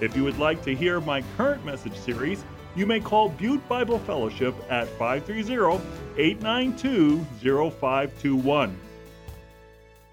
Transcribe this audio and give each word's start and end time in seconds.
If 0.00 0.16
you 0.16 0.24
would 0.24 0.38
like 0.38 0.62
to 0.64 0.74
hear 0.74 0.98
my 0.98 1.22
current 1.36 1.62
message 1.62 1.94
series, 1.94 2.42
you 2.74 2.86
may 2.86 3.00
call 3.00 3.28
Butte 3.28 3.66
Bible 3.68 3.98
Fellowship 3.98 4.54
at 4.70 4.88
530 4.88 5.84
892 6.16 7.18
0521. 7.42 8.78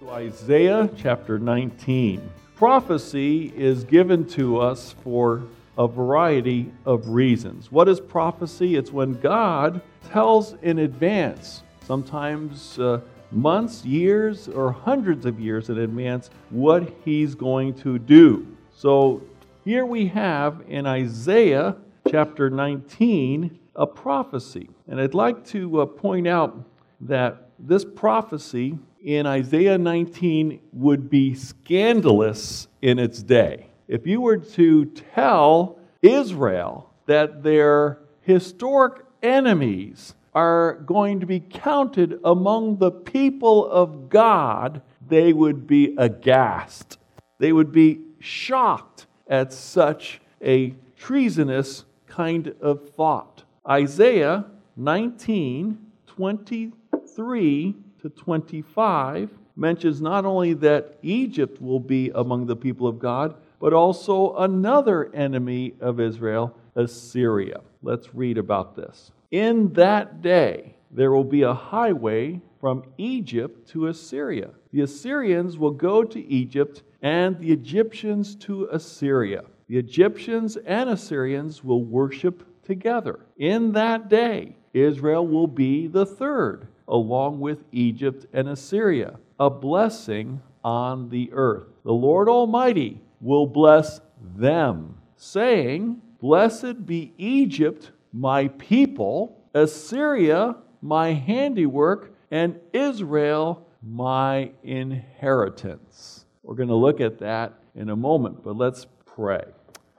Isaiah 0.06 0.90
chapter 0.94 1.38
19. 1.38 2.30
Prophecy 2.54 3.50
is 3.56 3.84
given 3.84 4.26
to 4.26 4.60
us 4.60 4.94
for 5.02 5.44
a 5.78 5.88
variety 5.88 6.70
of 6.84 7.08
reasons. 7.08 7.72
What 7.72 7.88
is 7.88 7.98
prophecy? 7.98 8.76
It's 8.76 8.92
when 8.92 9.14
God 9.14 9.80
tells 10.10 10.52
in 10.60 10.80
advance, 10.80 11.62
sometimes 11.86 12.78
uh, 12.78 13.00
months, 13.30 13.86
years, 13.86 14.48
or 14.48 14.70
hundreds 14.70 15.24
of 15.24 15.40
years 15.40 15.70
in 15.70 15.78
advance, 15.78 16.28
what 16.50 16.92
He's 17.06 17.34
going 17.34 17.72
to 17.74 17.98
do. 17.98 18.46
So 18.74 19.22
here 19.68 19.84
we 19.84 20.06
have 20.06 20.62
in 20.66 20.86
Isaiah 20.86 21.76
chapter 22.10 22.48
19 22.48 23.58
a 23.76 23.86
prophecy. 23.86 24.70
And 24.86 24.98
I'd 24.98 25.12
like 25.12 25.44
to 25.48 25.82
uh, 25.82 25.84
point 25.84 26.26
out 26.26 26.64
that 27.02 27.50
this 27.58 27.84
prophecy 27.84 28.78
in 29.04 29.26
Isaiah 29.26 29.76
19 29.76 30.58
would 30.72 31.10
be 31.10 31.34
scandalous 31.34 32.66
in 32.80 32.98
its 32.98 33.22
day. 33.22 33.66
If 33.88 34.06
you 34.06 34.22
were 34.22 34.38
to 34.38 34.86
tell 34.86 35.78
Israel 36.00 36.90
that 37.04 37.42
their 37.42 37.98
historic 38.22 39.04
enemies 39.22 40.14
are 40.34 40.76
going 40.86 41.20
to 41.20 41.26
be 41.26 41.40
counted 41.40 42.18
among 42.24 42.78
the 42.78 42.90
people 42.90 43.70
of 43.70 44.08
God, 44.08 44.80
they 45.06 45.34
would 45.34 45.66
be 45.66 45.94
aghast. 45.98 46.96
They 47.38 47.52
would 47.52 47.70
be 47.70 48.00
shocked 48.18 49.07
at 49.28 49.52
such 49.52 50.20
a 50.42 50.74
treasonous 50.96 51.84
kind 52.06 52.54
of 52.60 52.90
thought. 52.90 53.44
Isaiah 53.68 54.46
19 54.76 55.78
23 56.06 57.74
to 58.02 58.08
25 58.08 59.30
mentions 59.54 60.00
not 60.00 60.24
only 60.24 60.52
that 60.54 60.98
Egypt 61.02 61.60
will 61.60 61.80
be 61.80 62.10
among 62.14 62.46
the 62.46 62.56
people 62.56 62.86
of 62.86 62.98
God, 62.98 63.34
but 63.60 63.72
also 63.72 64.34
another 64.36 65.14
enemy 65.14 65.74
of 65.80 66.00
Israel, 66.00 66.56
Assyria. 66.74 67.60
Let's 67.82 68.14
read 68.14 68.38
about 68.38 68.76
this. 68.76 69.12
In 69.30 69.72
that 69.74 70.22
day, 70.22 70.74
there 70.90 71.12
will 71.12 71.24
be 71.24 71.42
a 71.42 71.54
highway 71.54 72.40
from 72.60 72.84
Egypt 72.96 73.68
to 73.70 73.88
Assyria. 73.88 74.50
The 74.72 74.82
Assyrians 74.82 75.58
will 75.58 75.70
go 75.70 76.02
to 76.02 76.26
Egypt 76.26 76.82
and 77.02 77.38
the 77.38 77.52
Egyptians 77.52 78.34
to 78.36 78.68
Assyria. 78.72 79.44
The 79.68 79.78
Egyptians 79.78 80.56
and 80.56 80.90
Assyrians 80.90 81.62
will 81.62 81.84
worship 81.84 82.44
together. 82.64 83.20
In 83.36 83.72
that 83.72 84.08
day, 84.08 84.56
Israel 84.72 85.26
will 85.26 85.46
be 85.46 85.86
the 85.86 86.06
third, 86.06 86.68
along 86.86 87.40
with 87.40 87.64
Egypt 87.72 88.26
and 88.32 88.48
Assyria, 88.48 89.18
a 89.38 89.50
blessing 89.50 90.40
on 90.64 91.08
the 91.08 91.30
earth. 91.32 91.68
The 91.84 91.92
Lord 91.92 92.28
Almighty 92.28 93.00
will 93.20 93.46
bless 93.46 94.00
them, 94.36 94.96
saying, 95.16 96.00
Blessed 96.20 96.84
be 96.84 97.12
Egypt, 97.16 97.92
my 98.12 98.48
people, 98.48 99.38
Assyria, 99.54 100.56
my 100.82 101.12
handiwork, 101.12 102.12
and 102.30 102.58
Israel, 102.72 103.66
my 103.82 104.50
inheritance. 104.62 106.17
We're 106.48 106.54
going 106.54 106.70
to 106.70 106.76
look 106.76 107.02
at 107.02 107.18
that 107.18 107.58
in 107.74 107.90
a 107.90 107.94
moment, 107.94 108.42
but 108.42 108.56
let's 108.56 108.86
pray. 109.04 109.44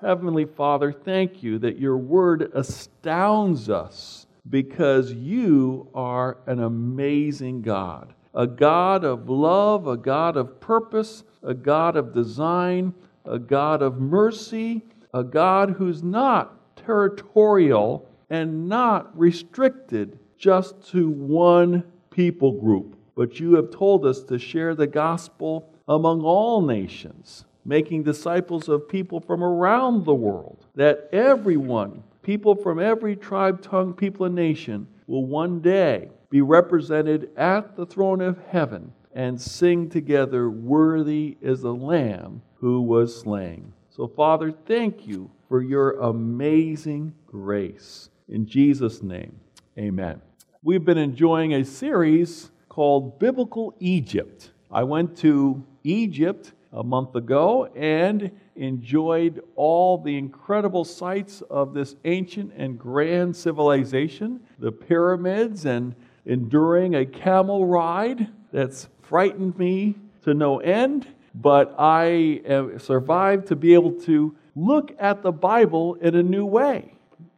Heavenly 0.02 0.46
Father, 0.46 0.92
thank 0.92 1.44
you 1.44 1.60
that 1.60 1.78
your 1.78 1.96
word 1.96 2.50
astounds 2.56 3.70
us 3.70 4.26
because 4.50 5.14
you 5.14 5.88
are 5.94 6.38
an 6.48 6.64
amazing 6.64 7.62
God. 7.62 8.16
A 8.34 8.48
God 8.48 9.04
of 9.06 9.30
love, 9.30 9.86
a 9.86 9.96
God 9.96 10.38
of 10.38 10.60
purpose, 10.60 11.24
a 11.44 11.54
God 11.54 11.96
of 11.96 12.16
design, 12.16 12.96
a 13.26 13.38
God 13.38 13.84
of 13.84 14.00
mercy, 14.00 14.82
a 15.14 15.24
God 15.24 15.76
who's 15.78 16.02
not 16.02 16.76
territorial 16.76 18.10
and 18.32 18.68
not 18.68 19.16
restricted 19.16 20.18
just 20.36 20.82
to 20.90 21.12
one 21.12 21.84
people 22.10 22.54
group. 22.54 22.96
But 23.16 23.40
you 23.40 23.54
have 23.54 23.70
told 23.70 24.04
us 24.04 24.24
to 24.24 24.40
share 24.40 24.74
the 24.74 24.88
gospel 24.88 25.69
among 25.90 26.22
all 26.22 26.62
nations, 26.62 27.44
making 27.66 28.04
disciples 28.04 28.70
of 28.70 28.88
people 28.88 29.20
from 29.20 29.44
around 29.44 30.06
the 30.06 30.14
world, 30.14 30.68
that 30.76 31.10
everyone, 31.12 32.04
people 32.22 32.56
from 32.56 32.80
every 32.80 33.16
tribe, 33.16 33.62
tongue, 33.62 33.94
people, 33.94 34.28
and 34.28 34.36
nation, 34.36 34.88
will 35.08 35.26
one 35.26 35.60
day 35.60 36.08
be 36.30 36.42
represented 36.42 37.32
at 37.36 37.76
the 37.76 37.88
throne 37.88 38.22
of 38.22 38.40
heaven 38.50 38.94
and 39.14 39.42
sing 39.42 39.90
together, 39.90 40.50
Worthy 40.52 41.38
is 41.42 41.62
the 41.62 41.74
Lamb 41.74 42.44
who 42.56 42.82
was 42.82 43.20
slain. 43.20 43.74
So, 43.90 44.08
Father, 44.08 44.52
thank 44.52 45.08
you 45.08 45.32
for 45.48 45.64
your 45.64 46.00
amazing 46.00 47.16
grace. 47.26 48.10
In 48.28 48.46
Jesus' 48.46 49.02
name, 49.02 49.40
amen. 49.78 50.22
We've 50.62 50.86
been 50.86 51.00
enjoying 51.00 51.56
a 51.56 51.66
series 51.66 52.52
called 52.70 53.18
Biblical 53.18 53.74
Egypt. 53.80 54.52
I 54.72 54.84
went 54.84 55.18
to 55.20 55.66
Egypt 55.84 56.54
a 56.72 56.84
month 56.84 57.16
ago 57.16 57.66
and 57.76 58.30
enjoyed 58.56 59.42
all 59.56 59.98
the 59.98 60.16
incredible 60.16 60.86
sights 60.86 61.42
of 61.50 61.74
this 61.74 61.96
ancient 62.06 62.54
and 62.56 62.78
grand 62.78 63.36
civilization, 63.36 64.40
the 64.60 64.72
pyramids, 64.72 65.66
and 65.66 65.96
enduring 66.26 66.96
a 66.96 67.06
camel 67.06 67.66
ride 67.66 68.28
that's 68.52 68.90
frightened 69.02 69.58
me 69.58 69.96
to 70.22 70.36
no 70.36 70.60
end. 70.60 71.08
But 71.34 71.74
I 71.80 72.42
survived 72.78 73.48
to 73.48 73.56
be 73.56 73.74
able 73.74 73.94
to 74.02 74.36
look 74.56 74.96
at 75.00 75.24
the 75.24 75.32
Bible 75.32 75.96
in 75.96 76.16
a 76.16 76.24
new 76.24 76.46
way. 76.46 76.94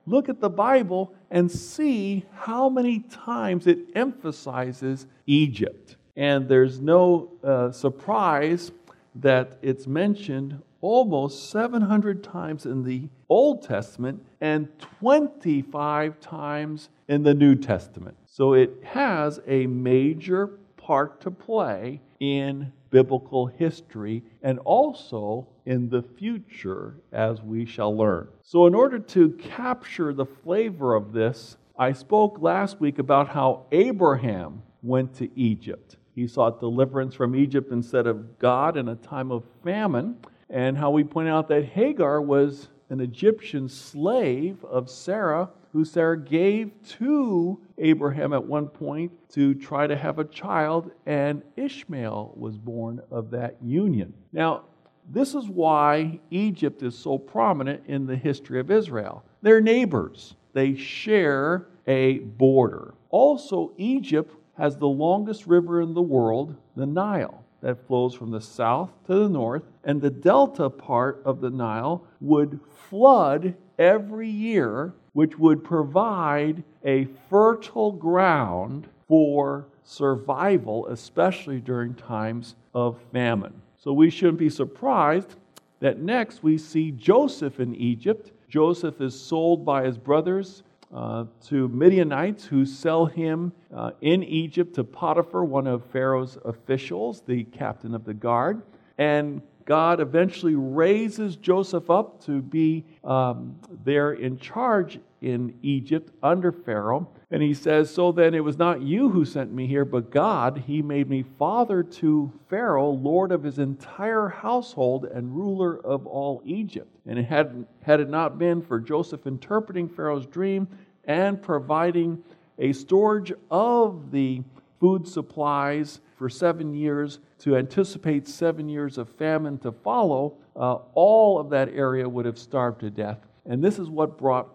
Look 0.05 0.27
at 0.27 0.41
the 0.41 0.49
Bible 0.49 1.13
and 1.29 1.49
see 1.49 2.25
how 2.33 2.67
many 2.67 2.99
times 2.99 3.67
it 3.67 3.79
emphasizes 3.95 5.07
Egypt. 5.27 5.95
And 6.15 6.47
there's 6.47 6.79
no 6.79 7.31
uh, 7.43 7.71
surprise 7.71 8.71
that 9.15 9.57
it's 9.61 9.87
mentioned 9.87 10.61
almost 10.81 11.49
700 11.51 12.23
times 12.23 12.65
in 12.65 12.83
the 12.83 13.07
Old 13.29 13.61
Testament 13.61 14.25
and 14.39 14.67
25 14.99 16.19
times 16.19 16.89
in 17.07 17.23
the 17.23 17.33
New 17.33 17.55
Testament. 17.55 18.17
So 18.25 18.53
it 18.53 18.71
has 18.83 19.39
a 19.47 19.67
major 19.67 20.47
part 20.77 21.21
to 21.21 21.31
play 21.31 22.01
in 22.19 22.71
biblical 22.89 23.47
history 23.47 24.23
and 24.41 24.59
also 24.59 25.47
in 25.65 25.89
the 25.89 26.01
future, 26.01 26.95
as 27.11 27.41
we 27.41 27.65
shall 27.65 27.95
learn. 27.95 28.27
So, 28.41 28.67
in 28.67 28.75
order 28.75 28.99
to 28.99 29.29
capture 29.29 30.13
the 30.13 30.25
flavor 30.25 30.95
of 30.95 31.13
this, 31.13 31.57
I 31.77 31.93
spoke 31.93 32.41
last 32.41 32.79
week 32.79 32.99
about 32.99 33.29
how 33.29 33.65
Abraham 33.71 34.63
went 34.83 35.15
to 35.15 35.29
Egypt. 35.39 35.97
He 36.15 36.27
sought 36.27 36.59
deliverance 36.59 37.15
from 37.15 37.35
Egypt 37.35 37.71
instead 37.71 38.07
of 38.07 38.37
God 38.39 38.77
in 38.77 38.89
a 38.89 38.95
time 38.95 39.31
of 39.31 39.43
famine, 39.63 40.17
and 40.49 40.77
how 40.77 40.91
we 40.91 41.03
point 41.03 41.29
out 41.29 41.47
that 41.47 41.65
Hagar 41.65 42.21
was 42.21 42.69
an 42.89 42.99
Egyptian 42.99 43.69
slave 43.69 44.63
of 44.65 44.89
Sarah, 44.89 45.49
who 45.71 45.85
Sarah 45.85 46.19
gave 46.19 46.71
to 46.99 47.57
Abraham 47.77 48.33
at 48.33 48.45
one 48.45 48.67
point 48.67 49.11
to 49.29 49.53
try 49.53 49.87
to 49.87 49.95
have 49.95 50.19
a 50.19 50.25
child, 50.25 50.91
and 51.05 51.41
Ishmael 51.55 52.33
was 52.35 52.57
born 52.57 53.01
of 53.09 53.31
that 53.31 53.55
union. 53.63 54.13
Now, 54.33 54.65
this 55.09 55.33
is 55.33 55.47
why 55.47 56.19
Egypt 56.29 56.83
is 56.83 56.97
so 56.97 57.17
prominent 57.17 57.83
in 57.87 58.05
the 58.05 58.15
history 58.17 58.59
of 58.59 58.69
Israel. 58.69 59.23
They're 59.41 59.61
neighbors, 59.61 60.35
they 60.53 60.75
share 60.75 61.67
a 61.87 62.19
border. 62.19 62.93
Also, 63.09 63.71
Egypt 63.77 64.35
has 64.57 64.77
the 64.77 64.87
longest 64.87 65.47
river 65.47 65.81
in 65.81 65.93
the 65.93 66.01
world, 66.01 66.55
the 66.75 66.85
Nile. 66.85 67.43
that 67.61 67.85
flows 67.85 68.15
from 68.15 68.31
the 68.31 68.41
south 68.41 68.89
to 69.05 69.13
the 69.13 69.29
north, 69.29 69.61
and 69.83 70.01
the 70.01 70.09
delta 70.09 70.67
part 70.67 71.21
of 71.23 71.41
the 71.41 71.49
Nile 71.51 72.03
would 72.19 72.59
flood 72.89 73.53
every 73.77 74.29
year, 74.29 74.93
which 75.13 75.37
would 75.37 75.63
provide 75.63 76.63
a 76.83 77.05
fertile 77.29 77.91
ground 77.91 78.87
for 79.07 79.67
survival, 79.83 80.87
especially 80.87 81.59
during 81.59 81.93
times 81.93 82.55
of 82.73 82.97
famine. 83.11 83.53
So 83.77 83.93
we 83.93 84.09
shouldn't 84.09 84.39
be 84.39 84.49
surprised 84.49 85.35
that 85.79 85.99
next 85.99 86.43
we 86.43 86.57
see 86.57 86.91
Joseph 86.91 87.59
in 87.59 87.75
Egypt. 87.75 88.31
Joseph 88.49 89.01
is 89.01 89.19
sold 89.19 89.65
by 89.65 89.83
his 89.83 89.97
brothers 89.97 90.63
uh, 90.93 91.25
to 91.47 91.67
Midianites 91.69 92.45
who 92.45 92.65
sell 92.65 93.05
him 93.05 93.53
uh, 93.73 93.91
in 94.01 94.23
Egypt 94.23 94.75
to 94.75 94.83
Potiphar, 94.83 95.43
one 95.45 95.67
of 95.67 95.85
Pharaoh's 95.85 96.37
officials, 96.43 97.21
the 97.21 97.43
captain 97.45 97.95
of 97.95 98.03
the 98.03 98.13
guard. 98.13 98.61
And 98.97 99.41
God 99.65 99.99
eventually 99.99 100.55
raises 100.55 101.35
Joseph 101.35 101.89
up 101.89 102.23
to 102.25 102.41
be 102.41 102.85
um, 103.03 103.59
there 103.83 104.13
in 104.13 104.37
charge 104.37 104.99
in 105.21 105.53
Egypt 105.61 106.11
under 106.23 106.51
Pharaoh. 106.51 107.07
And 107.29 107.41
he 107.41 107.53
says, 107.53 107.93
So 107.93 108.11
then 108.11 108.33
it 108.33 108.43
was 108.43 108.57
not 108.57 108.81
you 108.81 109.09
who 109.09 109.23
sent 109.23 109.53
me 109.53 109.67
here, 109.67 109.85
but 109.85 110.09
God. 110.09 110.63
He 110.65 110.81
made 110.81 111.09
me 111.09 111.23
father 111.37 111.83
to 111.83 112.31
Pharaoh, 112.49 112.89
lord 112.89 113.31
of 113.31 113.43
his 113.43 113.59
entire 113.59 114.27
household 114.27 115.05
and 115.05 115.35
ruler 115.35 115.79
of 115.85 116.05
all 116.07 116.41
Egypt. 116.43 116.93
And 117.05 117.17
it 117.17 117.25
had, 117.25 117.65
had 117.83 117.99
it 117.99 118.09
not 118.09 118.37
been 118.37 118.61
for 118.61 118.79
Joseph 118.79 119.27
interpreting 119.27 119.87
Pharaoh's 119.87 120.25
dream 120.25 120.67
and 121.05 121.41
providing 121.41 122.23
a 122.57 122.73
storage 122.73 123.31
of 123.49 124.11
the 124.11 124.41
food 124.79 125.07
supplies 125.07 126.01
for 126.17 126.29
seven 126.29 126.73
years 126.73 127.19
to 127.41 127.57
anticipate 127.57 128.27
seven 128.27 128.69
years 128.69 128.97
of 128.97 129.09
famine 129.09 129.57
to 129.59 129.71
follow, 129.71 130.37
uh, 130.55 130.75
all 130.93 131.39
of 131.39 131.49
that 131.49 131.69
area 131.69 132.07
would 132.07 132.25
have 132.25 132.37
starved 132.37 132.79
to 132.81 132.89
death. 132.89 133.17
And 133.45 133.63
this 133.63 133.79
is 133.79 133.89
what 133.89 134.17
brought 134.17 134.47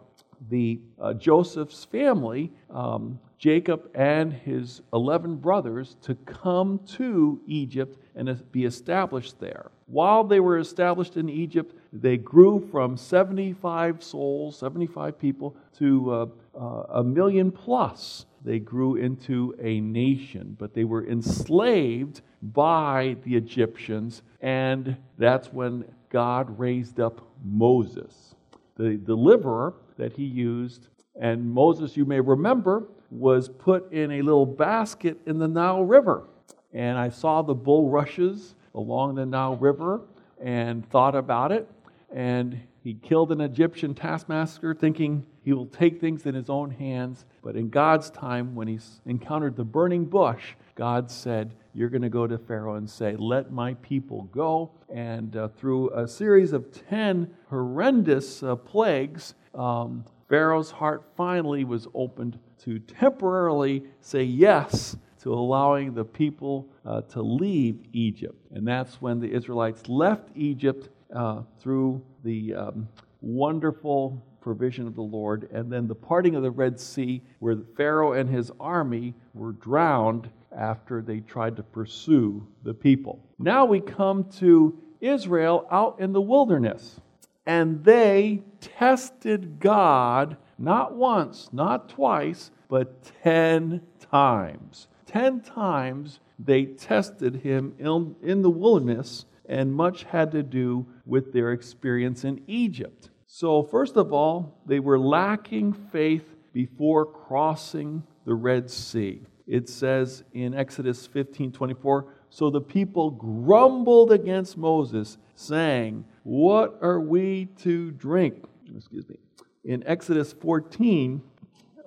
the 0.51 0.81
uh, 1.01 1.15
Joseph's 1.15 1.85
family, 1.85 2.53
um, 2.71 3.19
Jacob 3.39 3.91
and 3.95 4.33
his 4.33 4.83
11 4.93 5.37
brothers, 5.37 5.97
to 6.03 6.15
come 6.15 6.79
to 6.87 7.41
Egypt 7.47 7.99
and 8.15 8.41
be 8.53 8.65
established 8.65 9.41
there. 9.41 9.71
While 9.87 10.25
they 10.25 10.41
were 10.41 10.59
established 10.59 11.17
in 11.17 11.29
Egypt, 11.29 11.75
they 11.93 12.17
grew 12.17 12.67
from 12.71 12.97
75 12.97 14.03
souls, 14.03 14.59
75 14.59 15.19
people, 15.19 15.57
to 15.79 16.11
uh, 16.13 16.27
uh, 16.59 17.01
a 17.01 17.05
million 17.05 17.51
plus. 17.51 18.27
They 18.47 18.61
grew 18.61 18.95
into 18.95 19.57
a 19.61 19.81
nation, 19.81 20.57
but 20.57 20.73
they 20.73 20.85
were 20.85 21.05
enslaved 21.05 22.21
by 22.41 23.17
the 23.25 23.35
Egyptians, 23.35 24.23
and 24.41 24.97
that's 25.19 25.53
when 25.53 25.85
God 26.11 26.57
raised 26.57 27.01
up 27.01 27.29
Moses, 27.45 28.37
the 28.77 28.99
deliverer 28.99 29.75
that 29.99 30.13
he 30.13 30.23
used. 30.23 30.87
And 31.21 31.51
Moses, 31.51 31.97
you 31.97 32.05
may 32.05 32.21
remember, 32.21 32.87
was 33.11 33.49
put 33.49 33.93
in 33.93 34.13
a 34.13 34.23
little 34.23 34.47
basket 34.47 35.19
in 35.27 35.41
the 35.41 35.49
Nile 35.49 35.83
River. 35.83 36.29
And 36.73 36.97
I 36.97 37.09
saw 37.09 37.43
the 37.43 37.55
bulrushes 37.55 38.55
along 38.77 39.17
the 39.17 39.27
Nile 39.27 39.57
River 39.57 40.03
and 40.41 40.89
thought 40.91 41.17
about 41.17 41.51
it. 41.51 41.69
And 42.15 42.61
he 42.87 42.95
killed 42.95 43.33
an 43.33 43.41
Egyptian 43.41 43.97
taskmaster, 43.97 44.73
thinking 44.73 45.27
he 45.43 45.53
will 45.53 45.67
take 45.67 46.01
things 46.01 46.25
in 46.25 46.37
his 46.37 46.49
own 46.49 46.71
hands. 46.71 47.25
But 47.43 47.57
in 47.57 47.69
God's 47.69 48.11
time, 48.11 48.55
when 48.55 48.69
he 48.69 48.79
encountered 49.07 49.57
the 49.57 49.65
burning 49.65 50.05
bush, 50.05 50.53
God 50.77 51.11
said, 51.11 51.57
You're 51.75 51.89
going 51.89 52.03
to 52.03 52.09
go 52.09 52.29
to 52.29 52.39
Pharaoh 52.39 52.77
and 52.77 52.89
say, 52.89 53.17
Let 53.17 53.51
my 53.51 53.75
people 53.75 54.29
go. 54.31 54.71
And 54.89 55.35
uh, 55.35 55.49
through 55.49 55.91
a 55.99 56.07
series 56.07 56.53
of 56.53 56.71
10 56.89 57.29
horrendous 57.51 58.45
uh, 58.45 58.55
plagues, 58.55 59.35
um, 59.53 60.05
Pharaoh's 60.29 60.71
heart 60.71 61.03
finally 61.17 61.65
was 61.65 61.89
opened 61.93 62.39
to 62.63 62.79
temporarily 62.79 63.83
say 64.01 64.23
yes 64.23 64.97
to 65.23 65.35
allowing 65.35 65.93
the 65.93 66.05
people 66.05 66.69
uh, 66.85 67.01
to 67.01 67.21
leave 67.21 67.85
Egypt. 67.93 68.47
And 68.53 68.65
that's 68.65 69.03
when 69.03 69.19
the 69.19 69.33
Israelites 69.33 69.89
left 69.89 70.29
Egypt 70.37 70.89
uh, 71.15 71.43
through 71.61 72.03
the 72.25 72.55
um, 72.55 72.89
wonderful 73.21 74.25
provision 74.41 74.87
of 74.87 74.95
the 74.95 75.03
Lord, 75.03 75.49
and 75.53 75.73
then 75.73 75.89
the 75.89 75.95
parting 75.95 76.37
of 76.37 76.43
the 76.43 76.51
Red 76.51 76.79
Sea, 76.79 77.23
where 77.41 77.57
Pharaoh 77.77 78.13
and 78.13 78.29
his 78.29 78.53
army 78.61 79.15
were 79.35 79.53
drowned 79.53 80.31
after 80.57 81.03
they 81.03 81.21
tried 81.21 81.57
to 81.57 81.63
pursue 81.63 82.47
the 82.63 82.73
people. 82.73 83.21
Now 83.39 83.65
we 83.65 83.81
come 83.81 84.25
to 84.39 84.79
Israel 85.01 85.67
out 85.71 86.01
in 86.01 86.13
the 86.13 86.21
wilderness. 86.21 87.01
And 87.47 87.85
they 87.85 88.43
tested 88.61 89.61
God 89.61 90.37
not 90.59 90.95
once, 90.95 91.49
not 91.53 91.89
twice, 91.89 92.51
but 92.69 93.05
ten 93.23 93.83
times. 94.11 94.89
Ten 95.07 95.41
times 95.41 96.19
they 96.39 96.65
tested 96.65 97.37
him 97.37 97.75
in, 97.79 98.17
in 98.23 98.43
the 98.43 98.51
wilderness, 98.51 99.27
and 99.49 99.73
much 99.73 100.05
had 100.05 100.33
to 100.33 100.43
do 100.43 100.87
with 101.05 101.33
their 101.33 101.53
experience 101.53 102.25
in 102.25 102.43
Egypt. 102.47 103.11
So, 103.27 103.63
first 103.63 103.97
of 103.97 104.13
all, 104.13 104.61
they 104.67 104.81
were 104.81 104.99
lacking 104.99 105.73
faith 105.73 106.25
before 106.53 107.05
crossing 107.05 108.03
the 108.25 108.35
Red 108.35 108.71
Sea. 108.71 109.23
It 109.47 109.69
says 109.69 110.25
in 110.33 110.55
Exodus 110.55 111.07
15 111.07 111.53
24, 111.53 112.07
so 112.31 112.51
the 112.51 112.61
people 112.61 113.11
grumbled 113.11 114.13
against 114.13 114.57
Moses, 114.57 115.19
saying, 115.35 116.05
What 116.25 116.79
are 116.83 117.01
we 117.01 117.47
to 117.59 117.93
drink? 117.93 118.45
Excuse 118.75 119.09
me. 119.09 119.17
In 119.65 119.87
Exodus 119.87 120.33
14, 120.33 121.23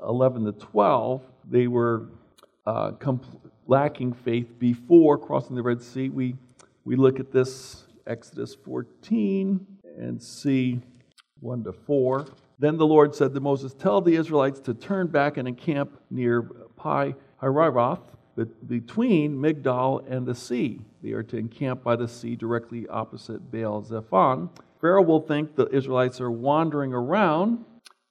11 0.02 0.46
to 0.46 0.52
12, 0.54 1.22
they 1.50 1.68
were 1.68 2.10
uh, 2.66 2.92
compl- 2.92 3.40
lacking 3.68 4.14
faith 4.14 4.58
before 4.60 5.18
crossing 5.18 5.56
the 5.56 5.64
Red 5.64 5.82
Sea. 5.82 6.10
We, 6.10 6.36
we 6.90 6.96
look 6.96 7.20
at 7.20 7.32
this, 7.32 7.84
Exodus 8.08 8.56
14, 8.56 9.64
and 10.00 10.20
see 10.20 10.82
1 11.40 11.64
to 11.66 11.72
4. 11.72 12.26
Then 12.58 12.78
the 12.78 12.88
Lord 12.88 13.14
said 13.14 13.32
to 13.36 13.40
Moses, 13.40 13.76
Tell 13.76 14.02
the 14.02 14.16
Israelites 14.16 14.60
to 14.62 14.74
turn 14.74 15.06
back 15.06 15.38
and 15.38 15.48
encamp 15.48 16.02
near 16.10 16.42
Pi 16.76 17.14
Hahiroth 17.44 18.02
between 18.66 19.38
Migdol 19.38 20.04
and 20.12 20.26
the 20.26 20.34
sea. 20.34 20.82
They 21.04 21.12
are 21.12 21.22
to 21.22 21.38
encamp 21.38 21.84
by 21.84 21.96
the 21.96 22.08
sea 22.08 22.36
directly 22.36 22.88
opposite 22.88 23.52
Baal 23.52 23.84
Zephon. 23.84 24.50
Pharaoh 24.82 25.04
will 25.04 25.22
think 25.22 25.56
the 25.56 25.68
Israelites 25.68 26.20
are 26.20 26.32
wandering 26.32 26.92
around 26.92 27.66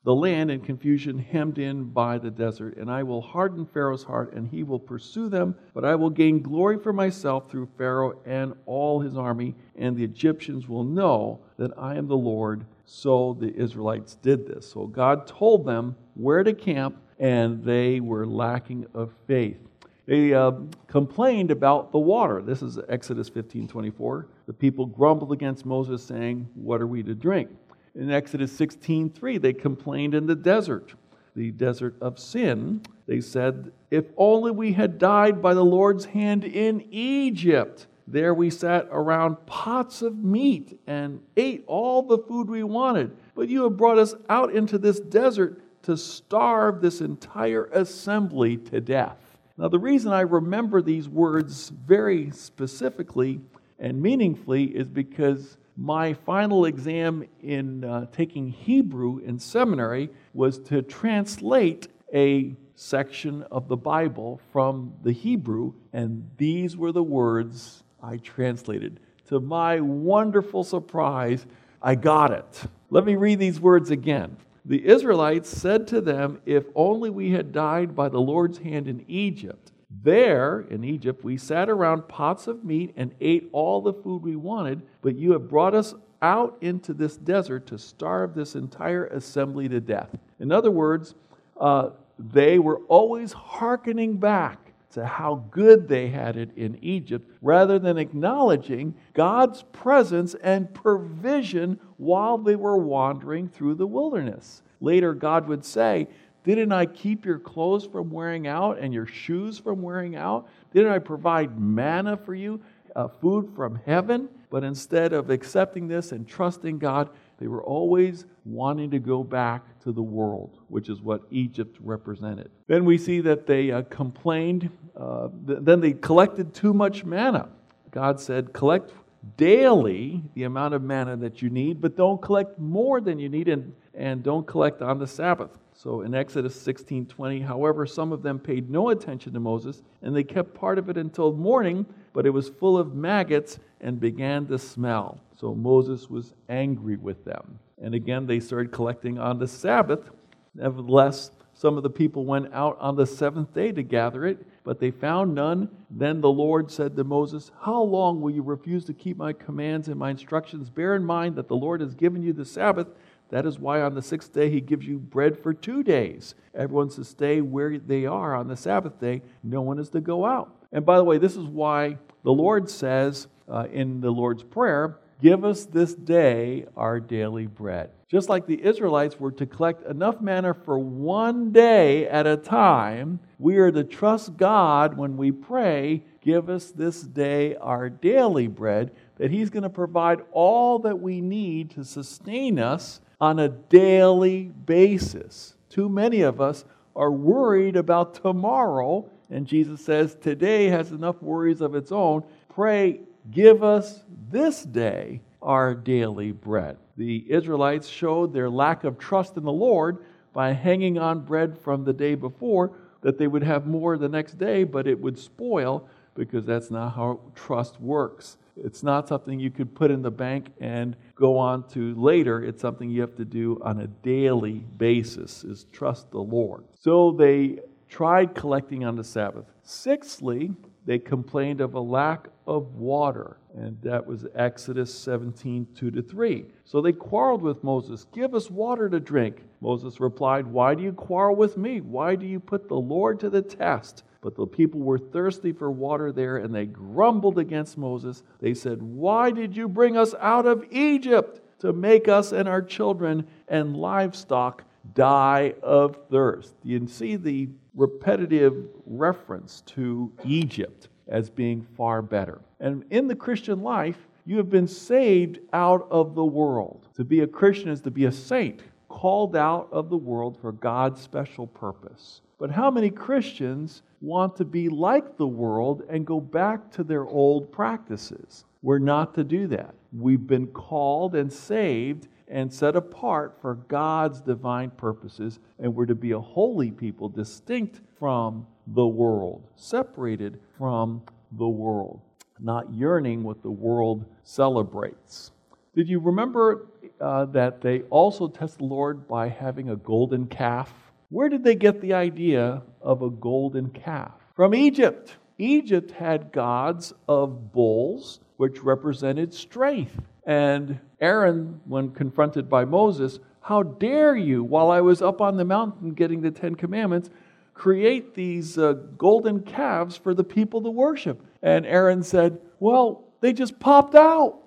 the 0.04 0.14
land 0.14 0.50
in 0.50 0.60
confusion, 0.60 1.18
hemmed 1.18 1.58
in 1.58 1.84
by 1.84 2.18
the 2.18 2.30
desert. 2.30 2.76
And 2.76 2.90
I 2.90 3.02
will 3.02 3.20
harden 3.20 3.66
Pharaoh's 3.66 4.04
heart, 4.04 4.32
and 4.32 4.46
he 4.48 4.62
will 4.62 4.78
pursue 4.78 5.28
them. 5.28 5.54
But 5.74 5.84
I 5.84 5.94
will 5.96 6.10
gain 6.10 6.40
glory 6.40 6.78
for 6.78 6.92
myself 6.92 7.50
through 7.50 7.68
Pharaoh 7.76 8.20
and 8.24 8.54
all 8.64 9.00
his 9.00 9.16
army, 9.16 9.54
and 9.76 9.96
the 9.96 10.04
Egyptians 10.04 10.68
will 10.68 10.84
know 10.84 11.40
that 11.58 11.72
I 11.76 11.96
am 11.96 12.06
the 12.06 12.16
Lord. 12.16 12.64
So 12.84 13.36
the 13.38 13.54
Israelites 13.54 14.14
did 14.16 14.46
this. 14.46 14.70
So 14.70 14.86
God 14.86 15.26
told 15.26 15.66
them 15.66 15.96
where 16.14 16.42
to 16.42 16.54
camp, 16.54 16.96
and 17.18 17.62
they 17.64 18.00
were 18.00 18.26
lacking 18.26 18.86
of 18.94 19.12
faith. 19.26 19.58
They 20.06 20.32
uh, 20.32 20.52
complained 20.86 21.50
about 21.50 21.92
the 21.92 21.98
water. 21.98 22.40
This 22.40 22.62
is 22.62 22.78
Exodus 22.88 23.28
15 23.28 23.68
24. 23.68 24.28
The 24.46 24.54
people 24.54 24.86
grumbled 24.86 25.32
against 25.32 25.66
Moses, 25.66 26.02
saying, 26.02 26.48
What 26.54 26.80
are 26.80 26.86
we 26.86 27.02
to 27.02 27.14
drink? 27.14 27.50
In 27.94 28.10
Exodus 28.10 28.52
16 28.52 29.10
3, 29.10 29.38
they 29.38 29.52
complained 29.52 30.14
in 30.14 30.26
the 30.26 30.34
desert, 30.34 30.94
the 31.34 31.50
desert 31.50 31.96
of 32.00 32.18
sin. 32.18 32.82
They 33.06 33.20
said, 33.20 33.72
If 33.90 34.06
only 34.16 34.50
we 34.50 34.72
had 34.72 34.98
died 34.98 35.40
by 35.40 35.54
the 35.54 35.64
Lord's 35.64 36.06
hand 36.06 36.44
in 36.44 36.86
Egypt. 36.90 37.86
There 38.06 38.32
we 38.32 38.48
sat 38.48 38.88
around 38.90 39.44
pots 39.44 40.00
of 40.00 40.16
meat 40.16 40.80
and 40.86 41.20
ate 41.36 41.64
all 41.66 42.02
the 42.02 42.18
food 42.18 42.48
we 42.48 42.62
wanted. 42.62 43.14
But 43.34 43.48
you 43.48 43.64
have 43.64 43.76
brought 43.76 43.98
us 43.98 44.14
out 44.30 44.54
into 44.54 44.78
this 44.78 44.98
desert 44.98 45.60
to 45.82 45.96
starve 45.96 46.80
this 46.80 47.02
entire 47.02 47.66
assembly 47.66 48.56
to 48.56 48.80
death. 48.80 49.38
Now, 49.58 49.68
the 49.68 49.78
reason 49.78 50.12
I 50.12 50.20
remember 50.20 50.80
these 50.80 51.08
words 51.08 51.68
very 51.68 52.30
specifically 52.30 53.40
and 53.78 54.00
meaningfully 54.00 54.64
is 54.64 54.88
because 54.88 55.58
my 55.78 56.12
final 56.12 56.64
exam 56.64 57.24
in 57.40 57.84
uh, 57.84 58.06
taking 58.10 58.48
Hebrew 58.48 59.18
in 59.18 59.38
seminary 59.38 60.10
was 60.34 60.58
to 60.64 60.82
translate 60.82 61.86
a 62.12 62.56
section 62.74 63.44
of 63.44 63.68
the 63.68 63.76
Bible 63.76 64.40
from 64.52 64.92
the 65.04 65.12
Hebrew, 65.12 65.74
and 65.92 66.28
these 66.36 66.76
were 66.76 66.90
the 66.90 67.02
words 67.02 67.84
I 68.02 68.16
translated. 68.16 68.98
To 69.28 69.38
my 69.38 69.78
wonderful 69.78 70.64
surprise, 70.64 71.46
I 71.80 71.94
got 71.94 72.32
it. 72.32 72.62
Let 72.90 73.04
me 73.04 73.14
read 73.14 73.38
these 73.38 73.60
words 73.60 73.92
again. 73.92 74.36
The 74.64 74.84
Israelites 74.84 75.48
said 75.48 75.86
to 75.88 76.00
them, 76.00 76.40
If 76.44 76.64
only 76.74 77.08
we 77.08 77.30
had 77.30 77.52
died 77.52 77.94
by 77.94 78.08
the 78.08 78.20
Lord's 78.20 78.58
hand 78.58 78.88
in 78.88 79.04
Egypt, 79.06 79.67
There 79.90 80.66
in 80.70 80.84
Egypt, 80.84 81.24
we 81.24 81.36
sat 81.36 81.70
around 81.70 82.08
pots 82.08 82.46
of 82.46 82.64
meat 82.64 82.92
and 82.96 83.14
ate 83.20 83.48
all 83.52 83.80
the 83.80 83.94
food 83.94 84.22
we 84.22 84.36
wanted, 84.36 84.82
but 85.02 85.16
you 85.16 85.32
have 85.32 85.48
brought 85.48 85.74
us 85.74 85.94
out 86.20 86.58
into 86.60 86.92
this 86.92 87.16
desert 87.16 87.66
to 87.68 87.78
starve 87.78 88.34
this 88.34 88.54
entire 88.54 89.06
assembly 89.06 89.68
to 89.68 89.80
death. 89.80 90.10
In 90.40 90.52
other 90.52 90.70
words, 90.70 91.14
uh, 91.58 91.90
they 92.18 92.58
were 92.58 92.80
always 92.88 93.32
hearkening 93.32 94.18
back 94.18 94.72
to 94.90 95.06
how 95.06 95.44
good 95.50 95.86
they 95.86 96.08
had 96.08 96.36
it 96.36 96.50
in 96.56 96.78
Egypt 96.82 97.30
rather 97.42 97.78
than 97.78 97.98
acknowledging 97.98 98.94
God's 99.12 99.62
presence 99.72 100.34
and 100.42 100.72
provision 100.74 101.78
while 101.98 102.38
they 102.38 102.56
were 102.56 102.78
wandering 102.78 103.48
through 103.48 103.74
the 103.74 103.86
wilderness. 103.86 104.62
Later, 104.80 105.12
God 105.14 105.46
would 105.48 105.64
say, 105.64 106.08
Didn't 106.44 106.72
I 106.72 106.86
keep 106.86 107.24
your 107.24 107.38
clothes 107.38 107.84
from 107.84 108.10
wearing 108.10 108.46
out 108.46 108.78
and 108.78 108.94
your 108.94 109.06
shoes 109.06 109.58
from 109.58 109.82
wearing 109.82 110.16
out? 110.16 110.48
Didn't 110.72 110.92
I 110.92 110.98
provide 110.98 111.60
manna 111.60 112.16
for 112.16 112.34
you, 112.34 112.60
uh, 112.96 113.08
food 113.20 113.50
from 113.54 113.80
heaven? 113.84 114.28
But 114.50 114.64
instead 114.64 115.12
of 115.12 115.30
accepting 115.30 115.88
this 115.88 116.12
and 116.12 116.26
trusting 116.26 116.78
God, 116.78 117.10
they 117.38 117.48
were 117.48 117.62
always 117.62 118.24
wanting 118.44 118.90
to 118.92 118.98
go 118.98 119.22
back 119.22 119.78
to 119.80 119.92
the 119.92 120.02
world, 120.02 120.58
which 120.68 120.88
is 120.88 121.02
what 121.02 121.22
Egypt 121.30 121.76
represented. 121.80 122.50
Then 122.66 122.84
we 122.84 122.96
see 122.98 123.20
that 123.20 123.46
they 123.46 123.70
uh, 123.70 123.82
complained. 123.82 124.70
Uh, 124.96 125.28
th- 125.46 125.58
then 125.62 125.80
they 125.80 125.92
collected 125.92 126.54
too 126.54 126.72
much 126.72 127.04
manna. 127.04 127.48
God 127.90 128.20
said, 128.20 128.52
Collect 128.52 128.92
daily 129.36 130.22
the 130.34 130.44
amount 130.44 130.74
of 130.74 130.82
manna 130.82 131.16
that 131.18 131.42
you 131.42 131.50
need, 131.50 131.80
but 131.80 131.96
don't 131.96 132.20
collect 132.22 132.58
more 132.58 133.00
than 133.00 133.18
you 133.18 133.28
need 133.28 133.48
and, 133.48 133.74
and 133.94 134.22
don't 134.22 134.46
collect 134.46 134.80
on 134.82 134.98
the 134.98 135.06
Sabbath. 135.06 135.50
So 135.78 136.00
in 136.00 136.12
Exodus 136.12 136.56
16:20, 136.56 137.38
however, 137.42 137.86
some 137.86 138.10
of 138.10 138.22
them 138.22 138.40
paid 138.40 138.68
no 138.68 138.88
attention 138.88 139.32
to 139.34 139.38
Moses, 139.38 139.84
and 140.02 140.14
they 140.14 140.24
kept 140.24 140.52
part 140.52 140.76
of 140.76 140.88
it 140.88 140.98
until 140.98 141.32
morning, 141.32 141.86
but 142.12 142.26
it 142.26 142.30
was 142.30 142.48
full 142.48 142.76
of 142.76 142.96
maggots 142.96 143.60
and 143.80 144.00
began 144.00 144.46
to 144.48 144.58
smell. 144.58 145.20
So 145.36 145.54
Moses 145.54 146.10
was 146.10 146.34
angry 146.48 146.96
with 146.96 147.24
them. 147.24 147.60
And 147.80 147.94
again, 147.94 148.26
they 148.26 148.40
started 148.40 148.72
collecting 148.72 149.20
on 149.20 149.38
the 149.38 149.46
Sabbath. 149.46 150.10
Nevertheless, 150.52 151.30
some 151.54 151.76
of 151.76 151.84
the 151.84 151.90
people 151.90 152.24
went 152.24 152.52
out 152.52 152.76
on 152.80 152.96
the 152.96 153.06
seventh 153.06 153.54
day 153.54 153.70
to 153.70 153.84
gather 153.84 154.26
it, 154.26 154.44
but 154.64 154.80
they 154.80 154.90
found 154.90 155.32
none. 155.32 155.68
Then 155.90 156.20
the 156.20 156.28
Lord 156.28 156.72
said 156.72 156.96
to 156.96 157.04
Moses, 157.04 157.52
How 157.60 157.82
long 157.82 158.20
will 158.20 158.32
you 158.32 158.42
refuse 158.42 158.84
to 158.86 158.94
keep 158.94 159.16
my 159.16 159.32
commands 159.32 159.86
and 159.86 159.96
my 159.96 160.10
instructions? 160.10 160.70
Bear 160.70 160.96
in 160.96 161.04
mind 161.04 161.36
that 161.36 161.46
the 161.46 161.56
Lord 161.56 161.80
has 161.80 161.94
given 161.94 162.20
you 162.20 162.32
the 162.32 162.44
Sabbath 162.44 162.88
that 163.30 163.44
is 163.44 163.58
why 163.58 163.80
on 163.82 163.94
the 163.94 164.02
sixth 164.02 164.32
day 164.32 164.50
he 164.50 164.60
gives 164.60 164.86
you 164.86 164.98
bread 164.98 165.38
for 165.38 165.52
two 165.52 165.82
days. 165.82 166.34
Everyone's 166.54 166.96
to 166.96 167.04
stay 167.04 167.40
where 167.40 167.78
they 167.78 168.06
are 168.06 168.34
on 168.34 168.48
the 168.48 168.56
Sabbath 168.56 168.98
day. 168.98 169.22
No 169.42 169.60
one 169.60 169.78
is 169.78 169.90
to 169.90 170.00
go 170.00 170.24
out. 170.24 170.54
And 170.72 170.84
by 170.84 170.96
the 170.96 171.04
way, 171.04 171.18
this 171.18 171.36
is 171.36 171.44
why 171.44 171.98
the 172.24 172.32
Lord 172.32 172.70
says 172.70 173.28
uh, 173.48 173.66
in 173.70 174.00
the 174.00 174.10
Lord's 174.10 174.42
Prayer, 174.42 174.98
Give 175.20 175.44
us 175.44 175.64
this 175.64 175.94
day 175.94 176.66
our 176.76 177.00
daily 177.00 177.46
bread. 177.46 177.90
Just 178.06 178.28
like 178.28 178.46
the 178.46 178.62
Israelites 178.62 179.18
were 179.18 179.32
to 179.32 179.46
collect 179.46 179.84
enough 179.84 180.20
manna 180.20 180.54
for 180.54 180.78
one 180.78 181.50
day 181.50 182.06
at 182.06 182.26
a 182.26 182.36
time, 182.36 183.18
we 183.38 183.56
are 183.56 183.72
to 183.72 183.82
trust 183.82 184.36
God 184.36 184.96
when 184.96 185.16
we 185.16 185.32
pray, 185.32 186.04
Give 186.20 186.48
us 186.48 186.70
this 186.70 187.02
day 187.02 187.56
our 187.56 187.90
daily 187.90 188.46
bread, 188.46 188.92
that 189.16 189.32
He's 189.32 189.50
going 189.50 189.64
to 189.64 189.68
provide 189.68 190.20
all 190.30 190.78
that 190.80 191.00
we 191.00 191.20
need 191.20 191.70
to 191.72 191.84
sustain 191.84 192.60
us 192.60 193.00
on 193.20 193.38
a 193.38 193.48
daily 193.48 194.44
basis. 194.44 195.54
Too 195.68 195.88
many 195.88 196.22
of 196.22 196.40
us 196.40 196.64
are 196.94 197.10
worried 197.12 197.76
about 197.76 198.14
tomorrow, 198.14 199.08
and 199.30 199.46
Jesus 199.46 199.84
says, 199.84 200.16
Today 200.16 200.66
has 200.66 200.90
enough 200.92 201.22
worries 201.22 201.60
of 201.60 201.74
its 201.74 201.92
own. 201.92 202.22
Pray, 202.48 203.00
give 203.30 203.62
us 203.62 204.02
this 204.30 204.62
day 204.62 205.20
our 205.42 205.74
daily 205.74 206.32
bread. 206.32 206.76
The 206.96 207.24
Israelites 207.28 207.88
showed 207.88 208.32
their 208.32 208.50
lack 208.50 208.84
of 208.84 208.98
trust 208.98 209.36
in 209.36 209.44
the 209.44 209.52
Lord 209.52 210.04
by 210.32 210.52
hanging 210.52 210.98
on 210.98 211.20
bread 211.20 211.56
from 211.58 211.84
the 211.84 211.92
day 211.92 212.14
before, 212.14 212.72
that 213.00 213.18
they 213.18 213.28
would 213.28 213.44
have 213.44 213.66
more 213.66 213.96
the 213.96 214.08
next 214.08 214.38
day, 214.38 214.64
but 214.64 214.86
it 214.86 215.00
would 215.00 215.18
spoil 215.18 215.88
because 216.14 216.44
that's 216.44 216.70
not 216.70 216.90
how 216.90 217.20
trust 217.34 217.80
works. 217.80 218.36
It's 218.64 218.82
not 218.82 219.08
something 219.08 219.38
you 219.38 219.50
could 219.50 219.74
put 219.74 219.90
in 219.90 220.02
the 220.02 220.10
bank 220.10 220.48
and 220.60 220.96
go 221.14 221.38
on 221.38 221.68
to 221.70 221.94
later. 221.94 222.44
It's 222.44 222.60
something 222.60 222.90
you 222.90 223.00
have 223.00 223.16
to 223.16 223.24
do 223.24 223.60
on 223.62 223.80
a 223.80 223.86
daily 223.86 224.64
basis 224.76 225.44
is 225.44 225.66
trust 225.72 226.10
the 226.10 226.18
Lord. 226.18 226.64
So 226.78 227.12
they 227.12 227.60
tried 227.88 228.34
collecting 228.34 228.84
on 228.84 228.96
the 228.96 229.04
Sabbath. 229.04 229.46
Sixthly, 229.62 230.52
they 230.84 230.98
complained 230.98 231.60
of 231.60 231.74
a 231.74 231.80
lack 231.80 232.28
of 232.46 232.74
water. 232.74 233.38
And 233.54 233.80
that 233.82 234.06
was 234.06 234.26
Exodus 234.34 234.92
17, 234.94 235.66
2 235.74 235.90
to 235.90 236.02
3. 236.02 236.46
So 236.64 236.80
they 236.80 236.92
quarreled 236.92 237.42
with 237.42 237.64
Moses, 237.64 238.06
Give 238.14 238.34
us 238.34 238.50
water 238.50 238.88
to 238.88 239.00
drink. 239.00 239.42
Moses 239.60 240.00
replied, 240.00 240.46
Why 240.46 240.74
do 240.74 240.82
you 240.82 240.92
quarrel 240.92 241.36
with 241.36 241.56
me? 241.56 241.80
Why 241.80 242.14
do 242.14 242.24
you 242.26 242.40
put 242.40 242.68
the 242.68 242.76
Lord 242.76 243.20
to 243.20 243.30
the 243.30 243.42
test? 243.42 244.04
But 244.20 244.34
the 244.34 244.46
people 244.46 244.80
were 244.80 244.98
thirsty 244.98 245.52
for 245.52 245.70
water 245.70 246.10
there, 246.10 246.38
and 246.38 246.52
they 246.54 246.66
grumbled 246.66 247.38
against 247.38 247.78
Moses. 247.78 248.22
They 248.40 248.54
said, 248.54 248.82
Why 248.82 249.30
did 249.30 249.56
you 249.56 249.68
bring 249.68 249.96
us 249.96 250.14
out 250.18 250.46
of 250.46 250.64
Egypt 250.70 251.40
to 251.60 251.72
make 251.72 252.08
us 252.08 252.32
and 252.32 252.48
our 252.48 252.62
children 252.62 253.26
and 253.46 253.76
livestock 253.76 254.64
die 254.94 255.54
of 255.62 255.98
thirst? 256.10 256.54
You 256.64 256.78
can 256.78 256.88
see 256.88 257.16
the 257.16 257.48
repetitive 257.74 258.66
reference 258.86 259.62
to 259.66 260.12
Egypt 260.24 260.88
as 261.06 261.30
being 261.30 261.62
far 261.76 262.02
better. 262.02 262.40
And 262.60 262.84
in 262.90 263.06
the 263.06 263.14
Christian 263.14 263.62
life, 263.62 264.08
you 264.24 264.36
have 264.36 264.50
been 264.50 264.68
saved 264.68 265.38
out 265.52 265.86
of 265.90 266.14
the 266.14 266.24
world. 266.24 266.88
To 266.96 267.04
be 267.04 267.20
a 267.20 267.26
Christian 267.26 267.70
is 267.70 267.80
to 267.82 267.90
be 267.90 268.04
a 268.06 268.12
saint, 268.12 268.60
called 268.88 269.36
out 269.36 269.68
of 269.70 269.90
the 269.90 269.96
world 269.96 270.36
for 270.40 270.52
God's 270.52 271.00
special 271.00 271.46
purpose. 271.46 272.20
But 272.38 272.50
how 272.50 272.70
many 272.70 272.90
Christians 272.90 273.82
want 274.00 274.36
to 274.36 274.44
be 274.44 274.68
like 274.68 275.16
the 275.16 275.26
world 275.26 275.82
and 275.88 276.06
go 276.06 276.20
back 276.20 276.70
to 276.72 276.84
their 276.84 277.06
old 277.06 277.50
practices? 277.50 278.44
We're 278.62 278.78
not 278.78 279.14
to 279.14 279.24
do 279.24 279.46
that. 279.48 279.74
We've 279.92 280.26
been 280.26 280.48
called 280.48 281.14
and 281.14 281.32
saved 281.32 282.08
and 282.28 282.52
set 282.52 282.76
apart 282.76 283.38
for 283.40 283.54
God's 283.54 284.20
divine 284.20 284.70
purposes, 284.70 285.38
and 285.58 285.74
we're 285.74 285.86
to 285.86 285.94
be 285.94 286.12
a 286.12 286.20
holy 286.20 286.70
people, 286.70 287.08
distinct 287.08 287.80
from 287.98 288.46
the 288.66 288.86
world, 288.86 289.46
separated 289.56 290.38
from 290.58 291.02
the 291.32 291.48
world, 291.48 292.00
not 292.38 292.72
yearning 292.72 293.22
what 293.22 293.42
the 293.42 293.50
world 293.50 294.04
celebrates. 294.24 295.32
Did 295.74 295.88
you 295.88 296.00
remember 296.00 296.68
uh, 297.00 297.26
that 297.26 297.60
they 297.60 297.82
also 297.82 298.28
test 298.28 298.58
the 298.58 298.64
Lord 298.64 299.08
by 299.08 299.28
having 299.28 299.70
a 299.70 299.76
golden 299.76 300.26
calf? 300.26 300.72
Where 301.10 301.30
did 301.30 301.42
they 301.42 301.54
get 301.54 301.80
the 301.80 301.94
idea 301.94 302.62
of 302.82 303.00
a 303.00 303.10
golden 303.10 303.70
calf? 303.70 304.12
From 304.36 304.54
Egypt. 304.54 305.16
Egypt 305.38 305.90
had 305.92 306.32
gods 306.32 306.92
of 307.08 307.52
bulls, 307.52 308.20
which 308.36 308.62
represented 308.62 309.32
strength. 309.32 309.98
And 310.26 310.78
Aaron, 311.00 311.60
when 311.64 311.92
confronted 311.92 312.50
by 312.50 312.66
Moses, 312.66 313.20
how 313.40 313.62
dare 313.62 314.16
you, 314.16 314.44
while 314.44 314.70
I 314.70 314.82
was 314.82 315.00
up 315.00 315.22
on 315.22 315.38
the 315.38 315.44
mountain 315.44 315.94
getting 315.94 316.20
the 316.20 316.30
Ten 316.30 316.54
Commandments, 316.54 317.08
create 317.54 318.14
these 318.14 318.58
uh, 318.58 318.74
golden 318.98 319.40
calves 319.40 319.96
for 319.96 320.12
the 320.12 320.24
people 320.24 320.60
to 320.62 320.70
worship? 320.70 321.24
And 321.42 321.64
Aaron 321.64 322.02
said, 322.02 322.38
Well, 322.60 323.04
they 323.20 323.32
just 323.32 323.58
popped 323.58 323.94
out. 323.94 324.40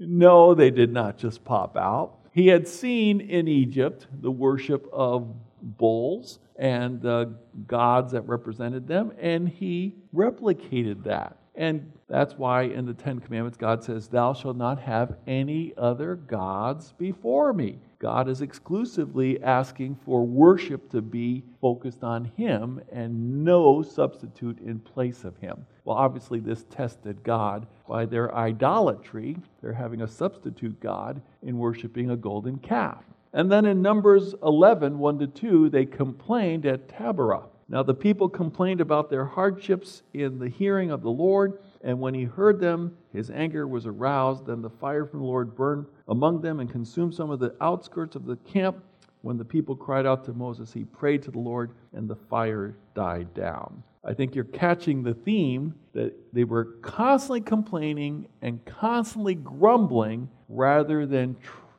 no, 0.00 0.54
they 0.54 0.70
did 0.70 0.92
not 0.92 1.16
just 1.16 1.44
pop 1.44 1.76
out. 1.76 2.16
He 2.32 2.48
had 2.48 2.66
seen 2.66 3.20
in 3.20 3.46
Egypt 3.46 4.06
the 4.20 4.30
worship 4.30 4.88
of 4.92 5.32
bulls 5.62 6.38
and 6.56 7.00
the 7.00 7.34
gods 7.66 8.12
that 8.12 8.22
represented 8.22 8.86
them, 8.88 9.12
and 9.18 9.48
he 9.48 9.94
replicated 10.14 11.04
that. 11.04 11.36
And 11.54 11.92
that's 12.08 12.34
why 12.34 12.62
in 12.62 12.86
the 12.86 12.94
Ten 12.94 13.18
Commandments, 13.18 13.58
God 13.58 13.82
says, 13.82 14.06
Thou 14.06 14.32
shalt 14.32 14.56
not 14.56 14.80
have 14.80 15.16
any 15.26 15.74
other 15.76 16.14
gods 16.14 16.92
before 16.98 17.52
me. 17.52 17.80
God 17.98 18.28
is 18.28 18.42
exclusively 18.42 19.42
asking 19.42 19.98
for 20.04 20.24
worship 20.24 20.88
to 20.90 21.02
be 21.02 21.42
focused 21.60 22.04
on 22.04 22.26
Him 22.36 22.80
and 22.92 23.44
no 23.44 23.82
substitute 23.82 24.60
in 24.60 24.78
place 24.78 25.24
of 25.24 25.36
Him. 25.38 25.66
Well, 25.84 25.96
obviously, 25.96 26.38
this 26.38 26.64
tested 26.70 27.24
God 27.24 27.66
by 27.88 28.06
their 28.06 28.32
idolatry. 28.32 29.36
They're 29.60 29.72
having 29.72 30.02
a 30.02 30.08
substitute 30.08 30.78
God 30.78 31.20
in 31.42 31.58
worshiping 31.58 32.10
a 32.10 32.16
golden 32.16 32.58
calf. 32.58 33.02
And 33.32 33.52
then 33.52 33.66
in 33.66 33.82
Numbers 33.82 34.34
11, 34.42 34.98
1 34.98 35.18
to 35.18 35.26
2, 35.26 35.70
they 35.70 35.84
complained 35.84 36.64
at 36.66 36.88
Taberah. 36.88 37.44
Now 37.68 37.82
the 37.82 37.94
people 37.94 38.28
complained 38.28 38.80
about 38.80 39.10
their 39.10 39.26
hardships 39.26 40.02
in 40.14 40.38
the 40.38 40.48
hearing 40.48 40.90
of 40.90 41.02
the 41.02 41.10
Lord, 41.10 41.58
and 41.82 42.00
when 42.00 42.14
he 42.14 42.24
heard 42.24 42.58
them, 42.58 42.96
his 43.12 43.30
anger 43.30 43.68
was 43.68 43.84
aroused. 43.84 44.46
Then 44.46 44.62
the 44.62 44.70
fire 44.70 45.04
from 45.04 45.20
the 45.20 45.26
Lord 45.26 45.54
burned 45.54 45.86
among 46.08 46.40
them 46.40 46.60
and 46.60 46.70
consumed 46.70 47.14
some 47.14 47.30
of 47.30 47.40
the 47.40 47.54
outskirts 47.60 48.16
of 48.16 48.24
the 48.24 48.36
camp. 48.36 48.82
When 49.20 49.36
the 49.36 49.44
people 49.44 49.76
cried 49.76 50.06
out 50.06 50.24
to 50.24 50.32
Moses, 50.32 50.72
he 50.72 50.84
prayed 50.84 51.22
to 51.24 51.30
the 51.30 51.40
Lord, 51.40 51.72
and 51.92 52.08
the 52.08 52.16
fire 52.16 52.76
died 52.94 53.34
down. 53.34 53.82
I 54.04 54.14
think 54.14 54.34
you're 54.34 54.44
catching 54.44 55.02
the 55.02 55.12
theme 55.12 55.74
that 55.92 56.14
they 56.32 56.44
were 56.44 56.76
constantly 56.80 57.42
complaining 57.42 58.28
and 58.40 58.64
constantly 58.64 59.34
grumbling 59.34 60.30
rather 60.48 61.04
than 61.04 61.36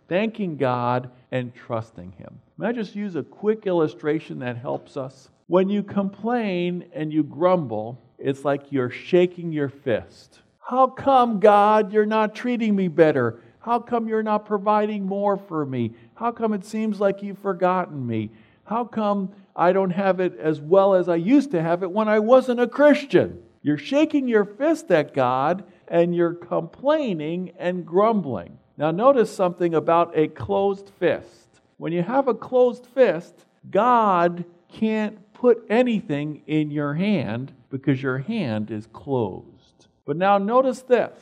thanking 0.09 0.57
God 0.57 1.11
and 1.31 1.53
trusting 1.55 2.11
Him. 2.13 2.39
May 2.57 2.67
I 2.67 2.71
just 2.73 2.95
use 2.95 3.15
a 3.15 3.23
quick 3.23 3.65
illustration 3.67 4.39
that 4.39 4.57
helps 4.57 4.97
us? 4.97 5.29
When 5.47 5.69
you 5.69 5.83
complain 5.83 6.85
and 6.93 7.13
you 7.13 7.23
grumble, 7.23 8.01
it's 8.17 8.43
like 8.43 8.71
you're 8.71 8.89
shaking 8.89 9.51
your 9.51 9.69
fist. 9.69 10.39
How 10.59 10.87
come, 10.87 11.39
God, 11.39 11.93
you're 11.93 12.05
not 12.05 12.35
treating 12.35 12.75
me 12.75 12.87
better? 12.87 13.39
How 13.59 13.79
come 13.79 14.07
you're 14.07 14.23
not 14.23 14.45
providing 14.45 15.05
more 15.05 15.37
for 15.37 15.65
me? 15.65 15.93
How 16.15 16.31
come 16.31 16.53
it 16.53 16.65
seems 16.65 16.99
like 16.99 17.23
you've 17.23 17.39
forgotten 17.39 18.05
me? 18.05 18.31
How 18.65 18.85
come 18.85 19.31
I 19.55 19.73
don't 19.73 19.89
have 19.89 20.19
it 20.19 20.37
as 20.37 20.61
well 20.61 20.93
as 20.93 21.09
I 21.09 21.15
used 21.15 21.51
to 21.51 21.61
have 21.61 21.81
it 21.81 21.91
when 21.91 22.07
I 22.07 22.19
wasn't 22.19 22.59
a 22.59 22.67
Christian? 22.67 23.41
You're 23.61 23.77
shaking 23.77 24.27
your 24.27 24.45
fist 24.45 24.91
at 24.91 25.13
God 25.13 25.63
and 25.87 26.15
you're 26.15 26.33
complaining 26.33 27.51
and 27.57 27.85
grumbling. 27.85 28.57
Now, 28.79 28.91
notice 28.91 29.35
something 29.35 29.75
about 29.75 30.17
a 30.17 30.29
closed 30.29 30.89
fist. 30.99 31.59
When 31.75 31.91
you 31.91 32.01
have 32.01 32.29
a 32.29 32.33
closed 32.33 32.85
fist, 32.85 33.45
God 33.69 34.45
can't 34.71 35.33
put 35.33 35.65
anything 35.69 36.43
in 36.47 36.71
your 36.71 36.93
hand 36.93 37.51
because 37.69 38.01
your 38.01 38.19
hand 38.19 38.71
is 38.71 38.87
closed. 38.87 39.87
But 40.05 40.15
now, 40.15 40.37
notice 40.37 40.81
this 40.81 41.19